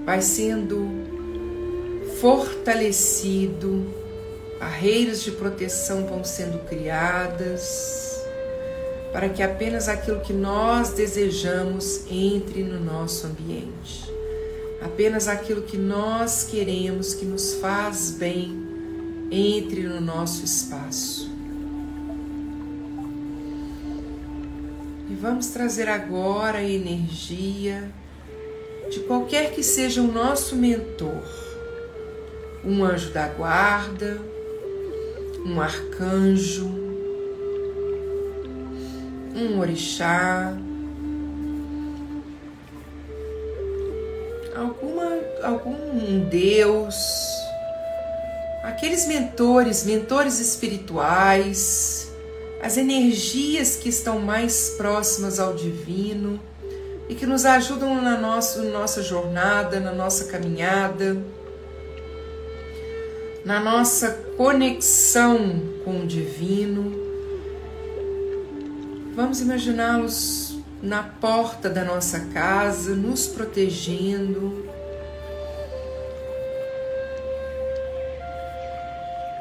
vai 0.06 0.22
sendo 0.22 0.90
fortalecido, 2.20 3.86
barreiras 4.60 5.24
de 5.24 5.32
proteção 5.32 6.06
vão 6.06 6.24
sendo 6.24 6.60
criadas 6.68 8.12
para 9.14 9.28
que 9.30 9.44
apenas 9.44 9.88
aquilo 9.88 10.22
que 10.22 10.34
nós 10.34 10.92
desejamos 10.92 12.06
entre 12.10 12.64
no 12.64 12.80
nosso 12.80 13.28
ambiente. 13.28 14.10
Apenas 14.82 15.28
aquilo 15.28 15.62
que 15.62 15.78
nós 15.78 16.48
queremos, 16.50 17.14
que 17.14 17.26
nos 17.26 17.54
faz 17.56 18.12
bem, 18.12 18.66
entre 19.30 19.84
no 19.84 20.02
nosso 20.02 20.44
espaço. 20.44 21.21
Vamos 25.22 25.50
trazer 25.50 25.88
agora 25.88 26.58
a 26.58 26.64
energia 26.64 27.88
de 28.90 29.02
qualquer 29.02 29.52
que 29.52 29.62
seja 29.62 30.02
o 30.02 30.12
nosso 30.12 30.56
mentor, 30.56 31.24
um 32.66 32.84
anjo 32.84 33.12
da 33.12 33.28
guarda, 33.28 34.20
um 35.46 35.62
arcanjo, 35.62 36.66
um 39.36 39.60
orixá, 39.60 40.58
alguma, 44.56 45.20
algum 45.44 46.28
deus, 46.30 46.96
aqueles 48.64 49.08
mentores, 49.08 49.86
mentores 49.86 50.40
espirituais, 50.40 52.11
as 52.62 52.78
energias 52.78 53.76
que 53.76 53.90
estão 53.90 54.20
mais 54.20 54.76
próximas 54.78 55.40
ao 55.40 55.54
divino 55.54 56.40
e 57.10 57.16
que 57.16 57.26
nos 57.26 57.44
ajudam 57.44 58.02
na 58.02 58.18
nossa, 58.18 58.62
nossa 58.62 59.02
jornada, 59.02 59.80
na 59.80 59.92
nossa 59.92 60.26
caminhada, 60.26 61.18
na 63.44 63.60
nossa 63.60 64.12
conexão 64.38 65.60
com 65.84 66.02
o 66.02 66.08
divino. 66.08 66.96
Vamos 69.16 69.42
imaginá-los 69.42 70.60
na 70.82 71.04
porta 71.04 71.70
da 71.70 71.84
nossa 71.84 72.20
casa, 72.32 72.96
nos 72.96 73.28
protegendo, 73.28 74.71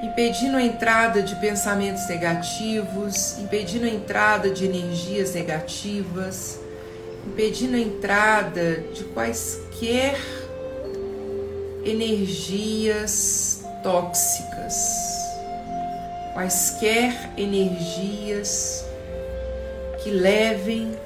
impedindo 0.03 0.57
a 0.57 0.63
entrada 0.63 1.23
de 1.23 1.35
pensamentos 1.37 2.07
negativos, 2.09 3.39
impedindo 3.39 3.85
a 3.85 3.89
entrada 3.89 4.51
de 4.51 4.65
energias 4.65 5.35
negativas, 5.35 6.59
impedindo 7.27 7.77
a 7.77 7.81
entrada 7.81 8.77
de 8.95 9.05
quaisquer 9.05 10.17
energias 11.85 13.63
tóxicas, 13.83 14.75
quaisquer 16.35 17.15
energias 17.37 18.85
que 20.03 20.11
levem 20.11 20.97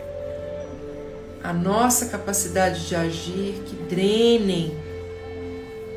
a 1.43 1.53
nossa 1.53 2.07
capacidade 2.07 2.87
de 2.89 2.95
agir, 2.95 3.63
que 3.67 3.77
drenem 3.95 4.84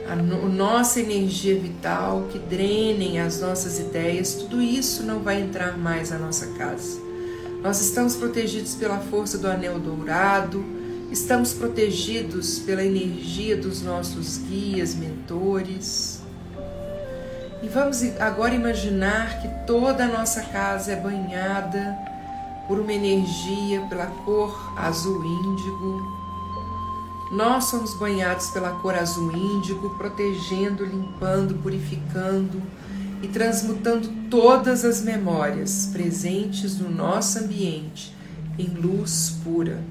a 0.10 0.16
no, 0.16 0.48
nossa 0.50 1.00
energia 1.00 1.60
vital, 1.60 2.28
que 2.32 2.40
drenem 2.40 3.20
as 3.20 3.42
nossas 3.42 3.80
ideias, 3.80 4.34
tudo 4.36 4.62
isso 4.62 5.04
não 5.04 5.20
vai 5.20 5.42
entrar 5.42 5.78
mais 5.78 6.12
na 6.12 6.18
nossa 6.18 6.48
casa. 6.58 7.00
Nós 7.62 7.82
estamos 7.82 8.16
protegidos 8.16 8.76
pela 8.76 9.00
força 9.00 9.38
do 9.38 9.48
anel 9.48 9.80
dourado, 9.80 10.64
estamos 11.12 11.54
protegidos 11.54 12.60
pela 12.60 12.84
energia 12.84 13.58
dos 13.58 13.82
nossos 13.82 14.38
guias, 14.38 14.96
mentores. 14.96 16.22
E 17.62 17.68
vamos 17.68 18.02
agora 18.20 18.54
imaginar 18.54 19.42
que 19.42 19.48
toda 19.66 20.06
a 20.06 20.08
nossa 20.08 20.42
casa 20.42 20.92
é 20.92 20.96
banhada 20.96 21.98
por 22.68 22.80
uma 22.80 22.94
energia 22.94 23.82
pela 23.90 24.06
cor 24.06 24.74
azul 24.78 25.24
índigo. 25.26 26.17
Nós 27.32 27.66
somos 27.66 27.94
banhados 27.96 28.50
pela 28.52 28.72
cor 28.80 28.96
azul 28.96 29.36
índigo, 29.36 29.90
protegendo, 29.98 30.86
limpando, 30.86 31.56
purificando 31.56 32.62
e 33.22 33.28
transmutando 33.28 34.10
todas 34.30 34.86
as 34.86 35.02
memórias 35.02 35.90
presentes 35.92 36.78
no 36.78 36.90
nosso 36.90 37.40
ambiente 37.40 38.16
em 38.58 38.68
luz 38.68 39.36
pura. 39.44 39.84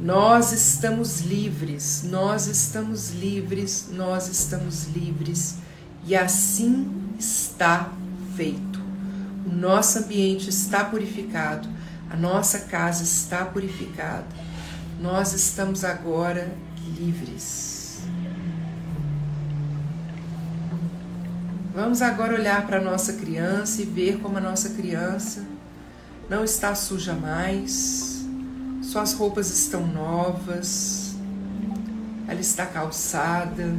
Nós 0.00 0.52
estamos 0.52 1.20
livres, 1.20 2.02
nós 2.04 2.48
estamos 2.48 3.12
livres, 3.12 3.88
nós 3.92 4.28
estamos 4.28 4.88
livres 4.88 5.58
e 6.04 6.16
assim 6.16 7.14
está 7.18 7.92
feito 8.36 8.72
o 9.44 9.54
nosso 9.54 9.98
ambiente 9.98 10.48
está 10.48 10.84
purificado, 10.84 11.68
a 12.10 12.16
nossa 12.16 12.60
casa 12.60 13.02
está 13.02 13.44
purificada. 13.44 14.26
Nós 15.02 15.32
estamos 15.32 15.84
agora 15.84 16.56
livres. 16.96 18.02
Vamos 21.74 22.00
agora 22.00 22.34
olhar 22.34 22.64
para 22.68 22.78
a 22.78 22.80
nossa 22.80 23.14
criança 23.14 23.82
e 23.82 23.84
ver 23.84 24.20
como 24.20 24.38
a 24.38 24.40
nossa 24.40 24.70
criança 24.70 25.44
não 26.30 26.44
está 26.44 26.72
suja 26.76 27.14
mais, 27.14 28.24
suas 28.80 29.12
roupas 29.14 29.50
estão 29.50 29.84
novas, 29.86 31.16
ela 32.28 32.40
está 32.40 32.64
calçada, 32.64 33.74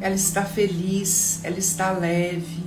ela 0.00 0.14
está 0.14 0.44
feliz, 0.44 1.40
ela 1.42 1.58
está 1.58 1.90
leve, 1.90 2.62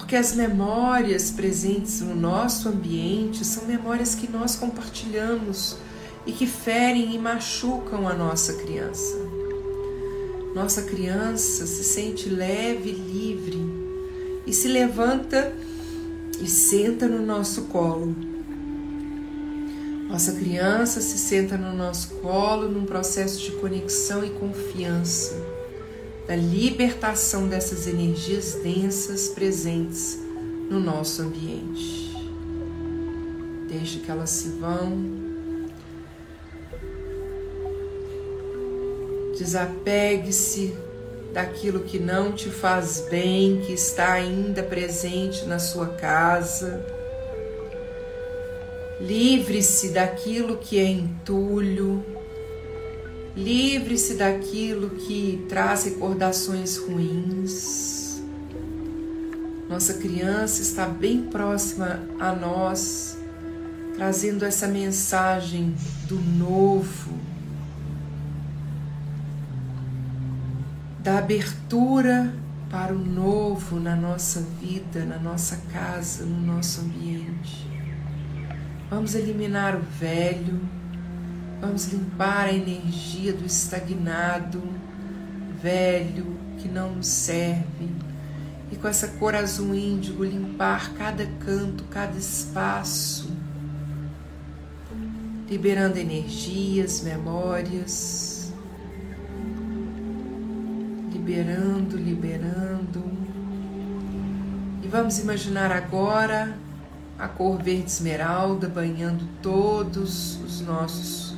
porque 0.00 0.16
as 0.16 0.34
memórias 0.34 1.30
presentes 1.30 2.00
no 2.00 2.16
nosso 2.16 2.70
ambiente 2.70 3.44
são 3.44 3.66
memórias 3.66 4.14
que 4.14 4.26
nós 4.26 4.56
compartilhamos 4.56 5.76
e 6.24 6.32
que 6.32 6.46
ferem 6.46 7.14
e 7.14 7.18
machucam 7.18 8.08
a 8.08 8.14
nossa 8.14 8.54
criança. 8.54 9.18
Nossa 10.54 10.82
criança 10.82 11.66
se 11.66 11.84
sente 11.84 12.30
leve, 12.30 12.92
livre 12.92 13.60
e 14.46 14.54
se 14.54 14.68
levanta 14.68 15.52
e 16.40 16.48
senta 16.48 17.06
no 17.06 17.24
nosso 17.24 17.64
colo. 17.64 18.16
Nossa 20.08 20.32
criança 20.32 21.02
se 21.02 21.18
senta 21.18 21.58
no 21.58 21.76
nosso 21.76 22.14
colo 22.14 22.70
num 22.70 22.86
processo 22.86 23.38
de 23.38 23.52
conexão 23.52 24.24
e 24.24 24.30
confiança, 24.30 25.36
da 26.30 26.36
libertação 26.36 27.48
dessas 27.48 27.88
energias 27.88 28.54
densas 28.62 29.30
presentes 29.30 30.16
no 30.70 30.78
nosso 30.78 31.22
ambiente. 31.22 32.14
Deixe 33.68 33.98
que 33.98 34.08
elas 34.08 34.30
se 34.30 34.50
vão 34.50 35.28
Desapegue-se 39.36 40.72
daquilo 41.32 41.80
que 41.80 41.98
não 41.98 42.30
te 42.30 42.48
faz 42.48 43.08
bem, 43.10 43.62
que 43.66 43.72
está 43.72 44.12
ainda 44.12 44.62
presente 44.62 45.44
na 45.46 45.58
sua 45.58 45.88
casa. 45.88 46.86
Livre-se 49.00 49.88
daquilo 49.88 50.58
que 50.58 50.78
é 50.78 50.84
entulho. 50.84 52.04
Livre-se 53.36 54.14
daquilo 54.14 54.90
que 54.90 55.44
traz 55.48 55.84
recordações 55.84 56.76
ruins. 56.76 58.22
Nossa 59.68 59.94
criança 59.94 60.62
está 60.62 60.86
bem 60.86 61.22
próxima 61.22 62.00
a 62.18 62.32
nós, 62.32 63.16
trazendo 63.94 64.44
essa 64.44 64.66
mensagem 64.66 65.74
do 66.08 66.16
novo 66.16 67.20
da 71.02 71.18
abertura 71.18 72.34
para 72.70 72.92
o 72.92 72.98
novo 72.98 73.80
na 73.80 73.96
nossa 73.96 74.40
vida, 74.60 75.04
na 75.04 75.18
nossa 75.18 75.56
casa, 75.72 76.24
no 76.24 76.40
nosso 76.40 76.82
ambiente. 76.82 77.66
Vamos 78.90 79.14
eliminar 79.14 79.76
o 79.76 79.80
velho, 79.80 80.60
vamos 81.60 81.86
limpar 81.92 82.46
a 82.46 82.52
energia 82.52 83.32
do 83.32 83.44
estagnado, 83.44 84.62
velho, 85.60 86.36
que 86.58 86.68
não 86.68 86.94
nos 86.94 87.06
serve. 87.06 87.90
E 88.72 88.76
com 88.76 88.88
essa 88.88 89.08
cor 89.08 89.34
azul 89.34 89.74
índigo, 89.74 90.24
limpar 90.24 90.94
cada 90.94 91.26
canto, 91.44 91.84
cada 91.84 92.16
espaço, 92.16 93.30
liberando 95.48 95.98
energias, 95.98 97.02
memórias 97.02 98.30
liberando, 101.30 101.96
liberando. 101.96 103.04
E 104.82 104.88
vamos 104.88 105.20
imaginar 105.20 105.70
agora 105.70 106.56
a 107.16 107.28
cor 107.28 107.62
verde 107.62 107.86
esmeralda 107.86 108.68
banhando 108.68 109.24
todos 109.40 110.40
os 110.40 110.60
nossos 110.60 111.29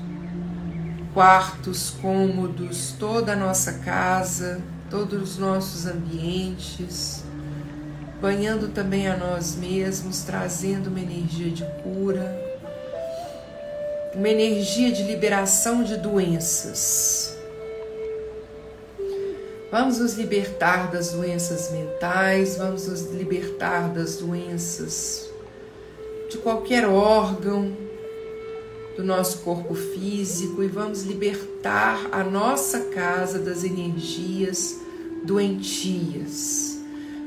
quartos, 1.12 1.90
cômodos, 1.90 2.94
toda 2.98 3.32
a 3.32 3.36
nossa 3.36 3.74
casa, 3.74 4.60
todos 4.90 5.32
os 5.32 5.38
nossos 5.38 5.86
ambientes, 5.86 7.22
banhando 8.20 8.68
também 8.68 9.08
a 9.08 9.16
nós 9.16 9.56
mesmos, 9.56 10.22
trazendo 10.22 10.88
uma 10.88 11.00
energia 11.00 11.50
de 11.50 11.64
cura, 11.82 12.40
uma 14.14 14.28
energia 14.28 14.92
de 14.92 15.02
liberação 15.02 15.82
de 15.82 15.96
doenças. 15.96 17.36
Vamos 19.70 19.98
nos 19.98 20.14
libertar 20.14 20.90
das 20.90 21.12
doenças 21.12 21.70
mentais, 21.72 22.56
vamos 22.58 22.86
nos 22.86 23.10
libertar 23.10 23.88
das 23.88 24.16
doenças 24.16 25.30
de 26.30 26.38
qualquer 26.38 26.86
órgão 26.86 27.74
do 28.96 29.02
nosso 29.02 29.38
corpo 29.38 29.74
físico 29.74 30.62
e 30.62 30.68
vamos 30.68 31.02
libertar 31.02 32.08
a 32.12 32.22
nossa 32.22 32.80
casa 32.86 33.38
das 33.38 33.64
energias 33.64 34.80
doentias. 35.24 36.78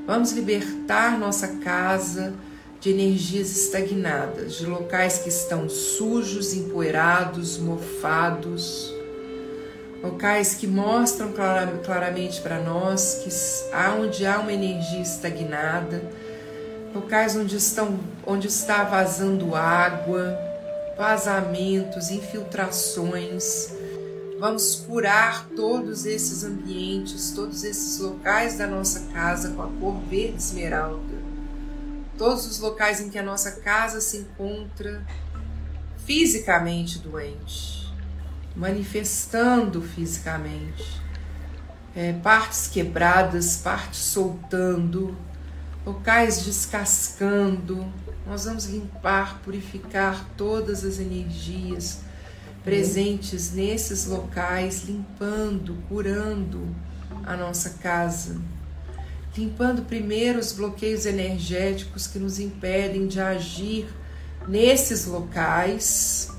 Vamos 0.05 0.31
libertar 0.31 1.17
nossa 1.17 1.47
casa 1.57 2.33
de 2.79 2.91
energias 2.91 3.49
estagnadas, 3.49 4.53
de 4.53 4.67
locais 4.67 5.19
que 5.19 5.29
estão 5.29 5.67
sujos, 5.67 6.53
empoeirados, 6.53 7.57
mofados. 7.57 8.93
Locais 10.03 10.53
que 10.53 10.67
mostram 10.67 11.33
claramente 11.83 12.41
para 12.41 12.59
nós 12.59 13.23
que 13.23 13.73
há 13.73 13.95
onde 13.95 14.23
há 14.23 14.37
uma 14.37 14.53
energia 14.53 15.01
estagnada, 15.01 16.03
locais 16.93 17.35
onde 17.35 17.55
estão 17.55 17.99
onde 18.23 18.47
está 18.47 18.83
vazando 18.83 19.55
água, 19.55 20.37
vazamentos, 20.97 22.09
infiltrações. 22.09 23.73
Vamos 24.39 24.75
curar 24.87 25.47
todos 25.55 26.05
esses 26.05 26.43
ambientes, 26.43 27.31
todos 27.31 27.63
esses 27.63 27.99
locais 27.99 28.57
da 28.57 28.67
nossa 28.67 29.11
casa 29.13 29.51
com 29.51 29.61
a 29.61 29.67
cor 29.79 29.99
verde 30.09 30.37
esmeralda. 30.37 31.15
Todos 32.17 32.45
os 32.45 32.59
locais 32.59 32.99
em 32.99 33.09
que 33.09 33.17
a 33.17 33.23
nossa 33.23 33.51
casa 33.51 33.99
se 33.99 34.17
encontra 34.17 35.05
fisicamente 36.05 36.99
doente 36.99 37.85
manifestando 38.55 39.81
fisicamente. 39.81 41.03
É, 41.95 42.13
partes 42.13 42.67
quebradas, 42.67 43.57
partes 43.57 43.99
soltando, 43.99 45.15
locais 45.85 46.43
descascando. 46.43 47.85
Nós 48.25 48.45
vamos 48.45 48.65
limpar, 48.65 49.39
purificar 49.43 50.27
todas 50.35 50.83
as 50.83 50.99
energias 50.99 51.99
presentes 52.63 53.53
nesses 53.53 54.07
locais, 54.07 54.83
limpando, 54.83 55.77
curando 55.87 56.75
a 57.23 57.37
nossa 57.37 57.71
casa. 57.81 58.41
Limpando 59.37 59.83
primeiro 59.83 60.39
os 60.39 60.51
bloqueios 60.51 61.05
energéticos 61.05 62.07
que 62.07 62.17
nos 62.17 62.39
impedem 62.39 63.05
de 63.05 63.19
agir 63.19 63.87
nesses 64.47 65.05
locais 65.05 66.35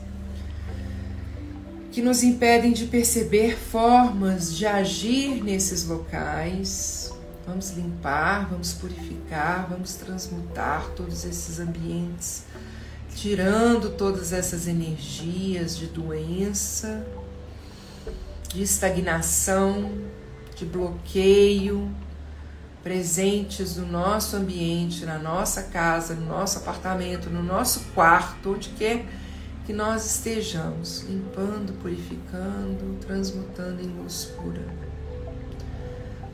que 1.96 2.02
nos 2.02 2.22
impedem 2.22 2.74
de 2.74 2.84
perceber 2.84 3.56
formas 3.56 4.54
de 4.54 4.66
agir 4.66 5.42
nesses 5.42 5.86
locais. 5.86 7.05
Vamos 7.46 7.70
limpar, 7.70 8.48
vamos 8.50 8.72
purificar, 8.72 9.68
vamos 9.70 9.94
transmutar 9.94 10.88
todos 10.96 11.24
esses 11.24 11.60
ambientes, 11.60 12.44
tirando 13.14 13.90
todas 13.90 14.32
essas 14.32 14.66
energias 14.66 15.76
de 15.76 15.86
doença, 15.86 17.06
de 18.48 18.62
estagnação, 18.62 19.92
de 20.56 20.64
bloqueio 20.64 21.88
presentes 22.82 23.76
no 23.76 23.86
nosso 23.86 24.36
ambiente, 24.36 25.04
na 25.04 25.18
nossa 25.18 25.64
casa, 25.64 26.14
no 26.14 26.26
nosso 26.26 26.58
apartamento, 26.58 27.28
no 27.28 27.42
nosso 27.42 27.80
quarto, 27.94 28.54
onde 28.54 28.68
quer 28.70 29.04
que 29.66 29.72
nós 29.72 30.06
estejamos 30.06 31.02
limpando, 31.02 31.72
purificando, 31.80 32.96
transmutando 33.04 33.82
em 33.82 33.86
luz 33.86 34.26
pura. 34.36 34.85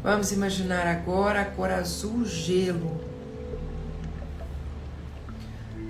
Vamos 0.02 0.32
imaginar 0.32 0.84
agora 0.88 1.42
a 1.42 1.44
cor 1.44 1.70
azul 1.70 2.24
gelo, 2.24 3.00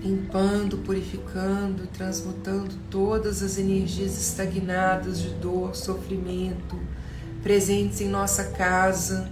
limpando, 0.03 0.77
purificando, 0.79 1.87
transmutando 1.87 2.75
todas 2.91 3.43
as 3.43 3.57
energias 3.57 4.21
estagnadas 4.21 5.19
de 5.19 5.31
dor, 5.31 5.75
sofrimento, 5.75 6.79
presentes 7.43 8.03
em 8.03 8.09
nossa 8.09 8.45
casa, 8.51 9.31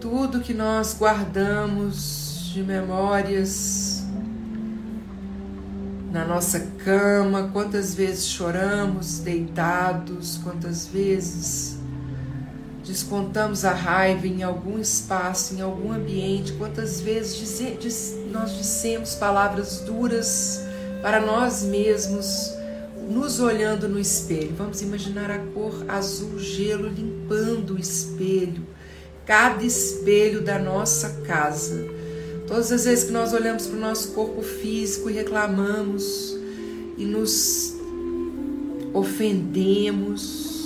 tudo 0.00 0.40
que 0.40 0.52
nós 0.52 0.96
guardamos 0.98 2.50
de 2.52 2.64
memórias 2.64 4.04
na 6.10 6.24
nossa 6.24 6.58
cama, 6.82 7.50
quantas 7.52 7.94
vezes 7.94 8.26
choramos 8.26 9.20
deitados, 9.20 10.40
quantas 10.42 10.88
vezes 10.88 11.77
descontamos 12.88 13.66
a 13.66 13.72
raiva 13.72 14.26
em 14.26 14.42
algum 14.42 14.78
espaço, 14.78 15.54
em 15.54 15.60
algum 15.60 15.92
ambiente, 15.92 16.54
quantas 16.54 17.02
vezes 17.02 17.62
nós 18.32 18.56
dissemos 18.56 19.14
palavras 19.14 19.80
duras 19.80 20.62
para 21.02 21.20
nós 21.20 21.62
mesmos, 21.62 22.50
nos 23.10 23.40
olhando 23.40 23.88
no 23.88 24.00
espelho. 24.00 24.54
Vamos 24.56 24.80
imaginar 24.80 25.30
a 25.30 25.38
cor 25.38 25.84
azul 25.86 26.38
gelo 26.38 26.88
limpando 26.88 27.74
o 27.74 27.78
espelho, 27.78 28.66
cada 29.26 29.62
espelho 29.62 30.40
da 30.40 30.58
nossa 30.58 31.10
casa. 31.26 31.86
Todas 32.46 32.72
as 32.72 32.86
vezes 32.86 33.04
que 33.04 33.12
nós 33.12 33.34
olhamos 33.34 33.66
para 33.66 33.76
o 33.76 33.80
nosso 33.80 34.12
corpo 34.12 34.40
físico 34.40 35.10
e 35.10 35.12
reclamamos 35.12 36.34
e 36.96 37.04
nos 37.04 37.74
ofendemos, 38.94 40.57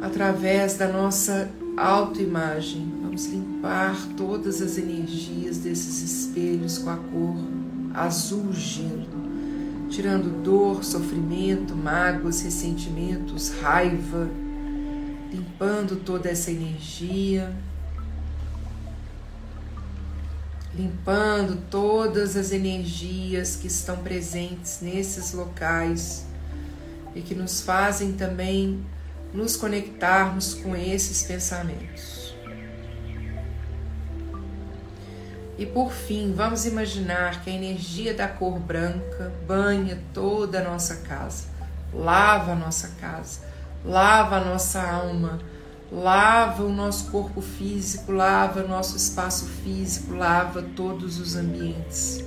através 0.00 0.76
da 0.76 0.88
nossa 0.88 1.50
autoimagem. 1.76 2.92
Vamos 3.02 3.26
limpar 3.26 3.96
todas 4.16 4.60
as 4.62 4.78
energias 4.78 5.58
desses 5.58 6.02
espelhos 6.02 6.78
com 6.78 6.90
a 6.90 6.96
cor 6.96 7.36
azul 7.92 8.52
gelo, 8.52 9.08
tirando 9.88 10.42
dor, 10.42 10.84
sofrimento, 10.84 11.74
mágoas, 11.74 12.40
ressentimentos, 12.40 13.50
raiva, 13.60 14.28
limpando 15.32 15.96
toda 15.96 16.28
essa 16.28 16.50
energia. 16.50 17.52
Limpando 20.72 21.60
todas 21.68 22.36
as 22.36 22.52
energias 22.52 23.56
que 23.56 23.66
estão 23.66 23.96
presentes 23.96 24.78
nesses 24.80 25.32
locais 25.32 26.24
e 27.12 27.20
que 27.20 27.34
nos 27.34 27.60
fazem 27.60 28.12
também 28.12 28.80
nos 29.32 29.56
conectarmos 29.56 30.54
com 30.54 30.74
esses 30.76 31.22
pensamentos. 31.22 32.34
E 35.58 35.66
por 35.66 35.92
fim, 35.92 36.32
vamos 36.34 36.64
imaginar 36.64 37.44
que 37.44 37.50
a 37.50 37.52
energia 37.52 38.14
da 38.14 38.26
cor 38.26 38.58
branca 38.58 39.32
banha 39.46 40.02
toda 40.14 40.60
a 40.60 40.64
nossa 40.64 40.96
casa, 40.96 41.44
lava 41.92 42.52
a 42.52 42.56
nossa 42.56 42.88
casa, 42.98 43.40
lava 43.84 44.36
a 44.36 44.44
nossa 44.44 44.80
alma, 44.80 45.38
lava 45.92 46.62
o 46.62 46.72
nosso 46.72 47.10
corpo 47.10 47.42
físico, 47.42 48.10
lava 48.10 48.64
o 48.64 48.68
nosso 48.68 48.96
espaço 48.96 49.44
físico, 49.46 50.14
lava 50.14 50.62
todos 50.62 51.20
os 51.20 51.36
ambientes 51.36 52.24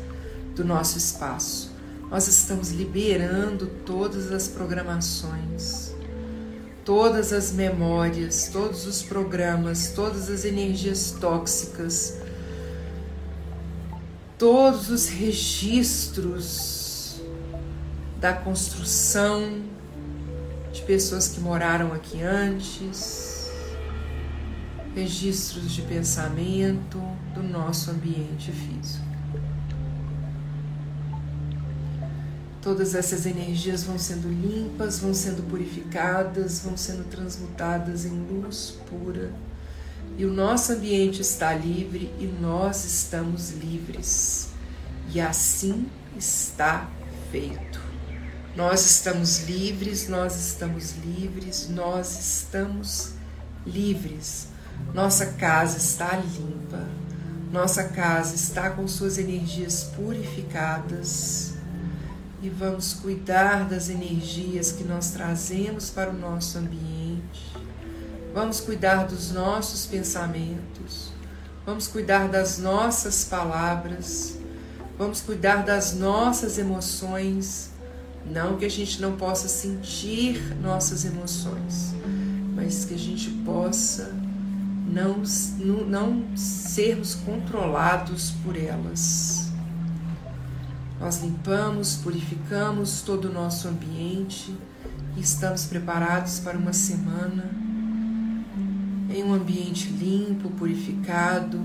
do 0.56 0.63
nosso 0.63 1.00
espaço. 1.00 1.74
Nós 2.12 2.28
estamos 2.28 2.70
liberando 2.72 3.66
todas 3.84 4.32
as 4.32 4.48
programações 4.48 5.92
todas 6.86 7.32
as 7.32 7.52
memórias, 7.52 8.50
todos 8.52 8.86
os 8.86 9.02
programas, 9.02 9.93
todas 9.96 10.30
as 10.30 10.46
energias 10.46 11.12
tóxicas, 11.12 12.17
todos 14.38 14.89
os 14.89 15.08
registros 15.08 17.22
da 18.19 18.34
construção 18.34 19.62
de 20.72 20.82
pessoas 20.82 21.28
que 21.28 21.39
moraram 21.39 21.93
aqui 21.93 22.22
antes, 22.22 23.50
registros 24.96 25.72
de 25.72 25.82
pensamento 25.84 27.02
do 27.34 27.41
nosso 27.41 27.91
ambiente 27.91 28.52
físico. 28.52 29.12
Todas 32.63 32.95
essas 32.95 33.26
energias 33.26 33.84
vão 33.84 33.99
sendo 33.99 34.30
limpas, 34.30 34.99
vão 34.99 35.13
sendo 35.13 35.43
purificadas, 35.49 36.60
vão 36.60 36.78
sendo 36.78 37.04
transmutadas 37.10 38.06
em 38.06 38.26
luz 38.26 38.78
pura. 38.89 39.34
E 40.17 40.23
o 40.23 40.32
nosso 40.32 40.71
ambiente 40.71 41.19
está 41.21 41.54
livre 41.54 42.10
e 42.17 42.26
nós 42.26 42.86
estamos 42.86 43.52
livres. 43.52 44.47
E 45.13 45.19
assim 45.19 45.89
está 46.17 46.89
feito. 47.30 47.82
Nós 48.56 48.86
estamos 48.86 49.43
livres, 49.43 50.08
nós 50.08 50.39
estamos 50.39 50.93
livres, 51.04 51.67
nós 51.67 52.17
estamos 52.17 53.10
livres. 53.65 54.47
Nossa 54.93 55.26
casa 55.34 55.78
está 55.78 56.15
limpa, 56.15 56.88
nossa 57.52 57.84
casa 57.84 58.36
está 58.36 58.69
com 58.69 58.88
suas 58.88 59.17
energias 59.17 59.84
purificadas 59.84 61.53
e 62.43 62.49
vamos 62.49 62.93
cuidar 62.93 63.69
das 63.69 63.89
energias 63.89 64.73
que 64.73 64.84
nós 64.84 65.12
trazemos 65.12 65.89
para 65.89 66.10
o 66.10 66.13
nosso 66.13 66.58
ambiente. 66.58 67.56
Vamos 68.34 68.60
cuidar 68.60 69.08
dos 69.08 69.32
nossos 69.32 69.86
pensamentos. 69.86 71.13
Vamos 71.65 71.88
cuidar 71.88 72.27
das 72.27 72.58
nossas 72.58 73.23
palavras. 73.23 74.38
Vamos 74.97 75.21
cuidar 75.21 75.63
das 75.63 75.93
nossas 75.93 76.58
emoções. 76.58 77.71
Não 78.29 78.58
que 78.58 78.65
a 78.65 78.69
gente 78.69 79.01
não 79.01 79.15
possa 79.15 79.47
sentir 79.47 80.53
nossas 80.62 81.06
emoções, 81.06 81.93
mas 82.53 82.84
que 82.84 82.93
a 82.93 82.99
gente 82.99 83.29
possa 83.45 84.12
não, 84.86 85.23
não 85.88 86.36
sermos 86.36 87.15
controlados 87.15 88.32
por 88.43 88.58
elas. 88.58 89.53
Nós 91.04 91.22
limpamos, 91.22 91.98
purificamos 91.98 93.02
todo 93.02 93.26
o 93.26 93.34
nosso 93.34 93.68
ambiente 93.68 94.56
e 95.18 95.20
estamos 95.20 95.66
preparados 95.66 96.39
para 96.39 96.58
uma 96.58 96.72
semana 96.72 97.44
em 99.10 99.22
um 99.22 99.34
ambiente 99.34 99.89
limpo, 99.89 100.50
purificado, 100.52 101.60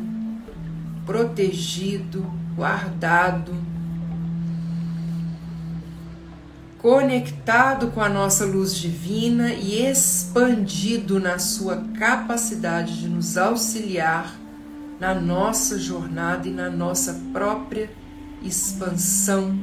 protegido, 1.06 2.26
guardado, 2.56 3.54
conectado 6.78 7.92
com 7.92 8.00
a 8.00 8.08
nossa 8.08 8.44
luz 8.44 8.74
divina 8.74 9.52
e 9.52 9.86
expandido 9.86 11.20
na 11.20 11.38
sua 11.38 11.76
capacidade 11.96 13.02
de 13.02 13.08
nos 13.08 13.38
auxiliar 13.38 14.34
na 14.98 15.14
nossa 15.14 15.78
jornada 15.78 16.48
e 16.48 16.50
na 16.50 16.68
nossa 16.68 17.20
própria 17.32 17.88
expansão, 18.42 19.58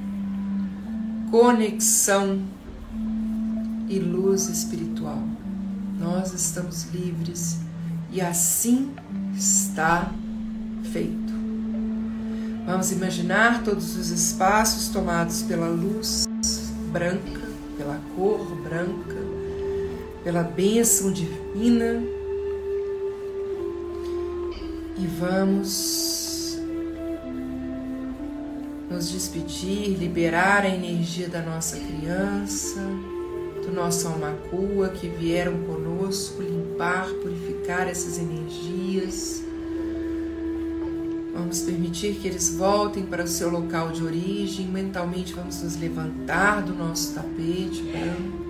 conexão 1.31 2.41
e 3.87 3.99
luz 3.99 4.47
espiritual. 4.47 5.21
Nós 5.99 6.33
estamos 6.33 6.85
livres 6.93 7.59
e 8.11 8.21
assim 8.21 8.91
está 9.35 10.11
feito. 10.91 11.33
Vamos 12.65 12.91
imaginar 12.91 13.63
todos 13.63 13.95
os 13.95 14.09
espaços 14.09 14.89
tomados 14.89 15.43
pela 15.43 15.67
luz 15.67 16.25
branca, 16.91 17.41
pela 17.77 17.99
cor 18.15 18.55
branca, 18.63 19.15
pela 20.23 20.41
bênção 20.41 21.11
divina. 21.11 22.01
E 24.97 25.07
vamos 25.19 26.24
nos 28.95 29.09
despedir, 29.09 29.97
liberar 29.97 30.63
a 30.63 30.69
energia 30.69 31.27
da 31.27 31.41
nossa 31.41 31.77
criança, 31.77 32.79
do 33.61 33.71
nosso 33.73 34.07
almacua 34.07 34.89
que 34.89 35.09
vieram 35.09 35.57
conosco, 35.63 36.41
limpar, 36.41 37.09
purificar 37.21 37.89
essas 37.89 38.17
energias. 38.17 39.43
Vamos 41.33 41.59
permitir 41.59 42.15
que 42.15 42.27
eles 42.29 42.55
voltem 42.55 43.05
para 43.05 43.25
o 43.25 43.27
seu 43.27 43.49
local 43.49 43.91
de 43.91 44.01
origem. 44.01 44.65
Mentalmente 44.67 45.33
vamos 45.33 45.61
nos 45.61 45.75
levantar 45.75 46.63
do 46.63 46.73
nosso 46.73 47.13
tapete 47.13 47.83
branco. 47.83 48.45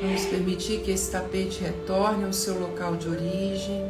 Vamos 0.00 0.24
permitir 0.24 0.80
que 0.80 0.90
esse 0.90 1.10
tapete 1.10 1.62
retorne 1.62 2.24
ao 2.24 2.32
seu 2.32 2.58
local 2.58 2.96
de 2.96 3.08
origem 3.08 3.82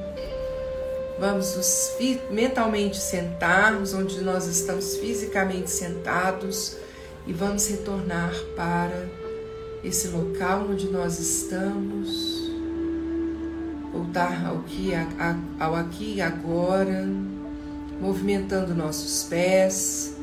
Vamos 1.24 1.56
nos 1.56 1.96
mentalmente 2.30 2.98
sentarmos 2.98 3.94
onde 3.94 4.20
nós 4.20 4.46
estamos 4.46 4.96
fisicamente 4.96 5.70
sentados 5.70 6.76
e 7.26 7.32
vamos 7.32 7.66
retornar 7.66 8.30
para 8.54 9.08
esse 9.82 10.08
local 10.08 10.66
onde 10.70 10.86
nós 10.88 11.18
estamos, 11.18 12.50
voltar 13.90 14.44
ao, 14.44 14.58
que, 14.64 14.90
ao 15.58 15.74
aqui 15.74 16.16
e 16.16 16.20
agora, 16.20 17.08
movimentando 17.98 18.74
nossos 18.74 19.22
pés, 19.22 20.14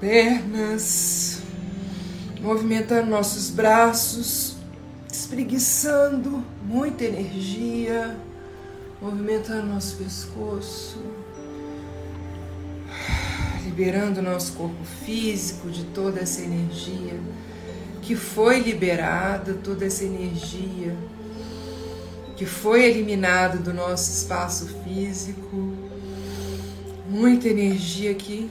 pernas, 0.00 1.42
movimentando 2.40 3.08
nossos 3.08 3.50
braços, 3.50 4.56
espreguiçando 5.12 6.44
muita 6.66 7.04
energia 7.04 8.18
movimentando 9.00 9.66
nosso 9.66 9.96
pescoço, 9.96 10.98
liberando 13.64 14.20
o 14.20 14.22
nosso 14.22 14.52
corpo 14.52 14.84
físico 15.04 15.70
de 15.70 15.84
toda 15.84 16.20
essa 16.20 16.42
energia. 16.42 17.18
Que 18.02 18.14
foi 18.14 18.60
liberada, 18.60 19.54
toda 19.54 19.86
essa 19.86 20.04
energia. 20.04 20.96
Que 22.36 22.44
foi 22.44 22.84
eliminada 22.84 23.58
do 23.58 23.72
nosso 23.72 24.10
espaço 24.10 24.66
físico, 24.82 25.74
muita 27.08 27.48
energia 27.48 28.14
que 28.14 28.50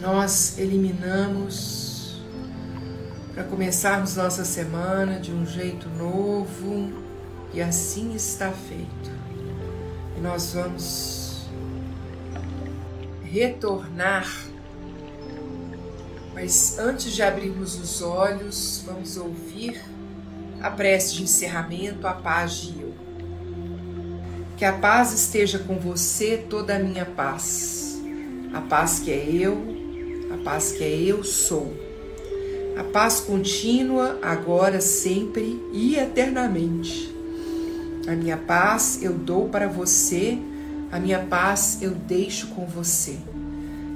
nós 0.00 0.58
eliminamos 0.58 2.20
para 3.32 3.44
começarmos 3.44 4.16
nossa 4.16 4.44
semana 4.44 5.20
de 5.20 5.30
um 5.30 5.46
jeito 5.46 5.88
novo 5.90 7.09
e 7.52 7.60
assim 7.60 8.14
está 8.14 8.50
feito. 8.50 9.10
E 10.16 10.20
nós 10.20 10.52
vamos 10.54 11.48
retornar 13.22 14.26
mas 16.40 16.78
antes 16.78 17.12
de 17.12 17.22
abrirmos 17.22 17.78
os 17.78 18.00
olhos, 18.00 18.82
vamos 18.86 19.18
ouvir 19.18 19.78
a 20.62 20.70
prece 20.70 21.14
de 21.16 21.24
encerramento, 21.24 22.06
a 22.06 22.14
paz 22.14 22.52
de 22.52 22.80
eu. 22.80 22.94
Que 24.56 24.64
a 24.64 24.72
paz 24.72 25.12
esteja 25.12 25.58
com 25.58 25.78
você, 25.78 26.38
toda 26.48 26.76
a 26.76 26.78
minha 26.78 27.04
paz. 27.04 28.00
A 28.54 28.60
paz 28.62 29.00
que 29.00 29.10
é 29.10 29.22
eu, 29.22 29.62
a 30.32 30.42
paz 30.42 30.72
que 30.72 30.82
é 30.82 30.88
eu 30.88 31.22
sou. 31.22 31.74
A 32.78 32.84
paz 32.84 33.20
contínua, 33.20 34.18
agora, 34.22 34.80
sempre 34.80 35.60
e 35.74 35.96
eternamente. 35.96 37.14
A 38.06 38.12
minha 38.12 38.36
paz 38.36 39.02
eu 39.02 39.12
dou 39.12 39.48
para 39.48 39.68
você, 39.68 40.38
a 40.90 40.98
minha 40.98 41.20
paz 41.20 41.78
eu 41.80 41.90
deixo 41.90 42.48
com 42.48 42.66
você. 42.66 43.18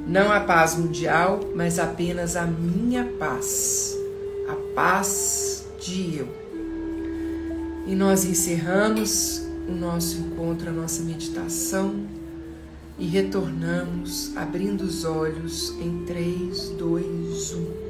Não 0.07 0.31
a 0.31 0.41
paz 0.41 0.77
mundial, 0.77 1.41
mas 1.55 1.79
apenas 1.79 2.37
a 2.37 2.45
minha 2.45 3.05
paz, 3.19 3.97
a 4.49 4.75
paz 4.75 5.67
de 5.81 6.19
eu. 6.19 6.29
E 7.87 7.95
nós 7.95 8.25
encerramos 8.25 9.43
o 9.69 9.73
nosso 9.73 10.19
encontro, 10.19 10.69
a 10.69 10.73
nossa 10.73 11.03
meditação 11.03 12.07
e 12.99 13.07
retornamos 13.07 14.37
abrindo 14.37 14.83
os 14.83 15.05
olhos 15.05 15.71
em 15.81 16.05
3, 16.05 16.71
2, 16.71 17.55
1. 17.55 17.84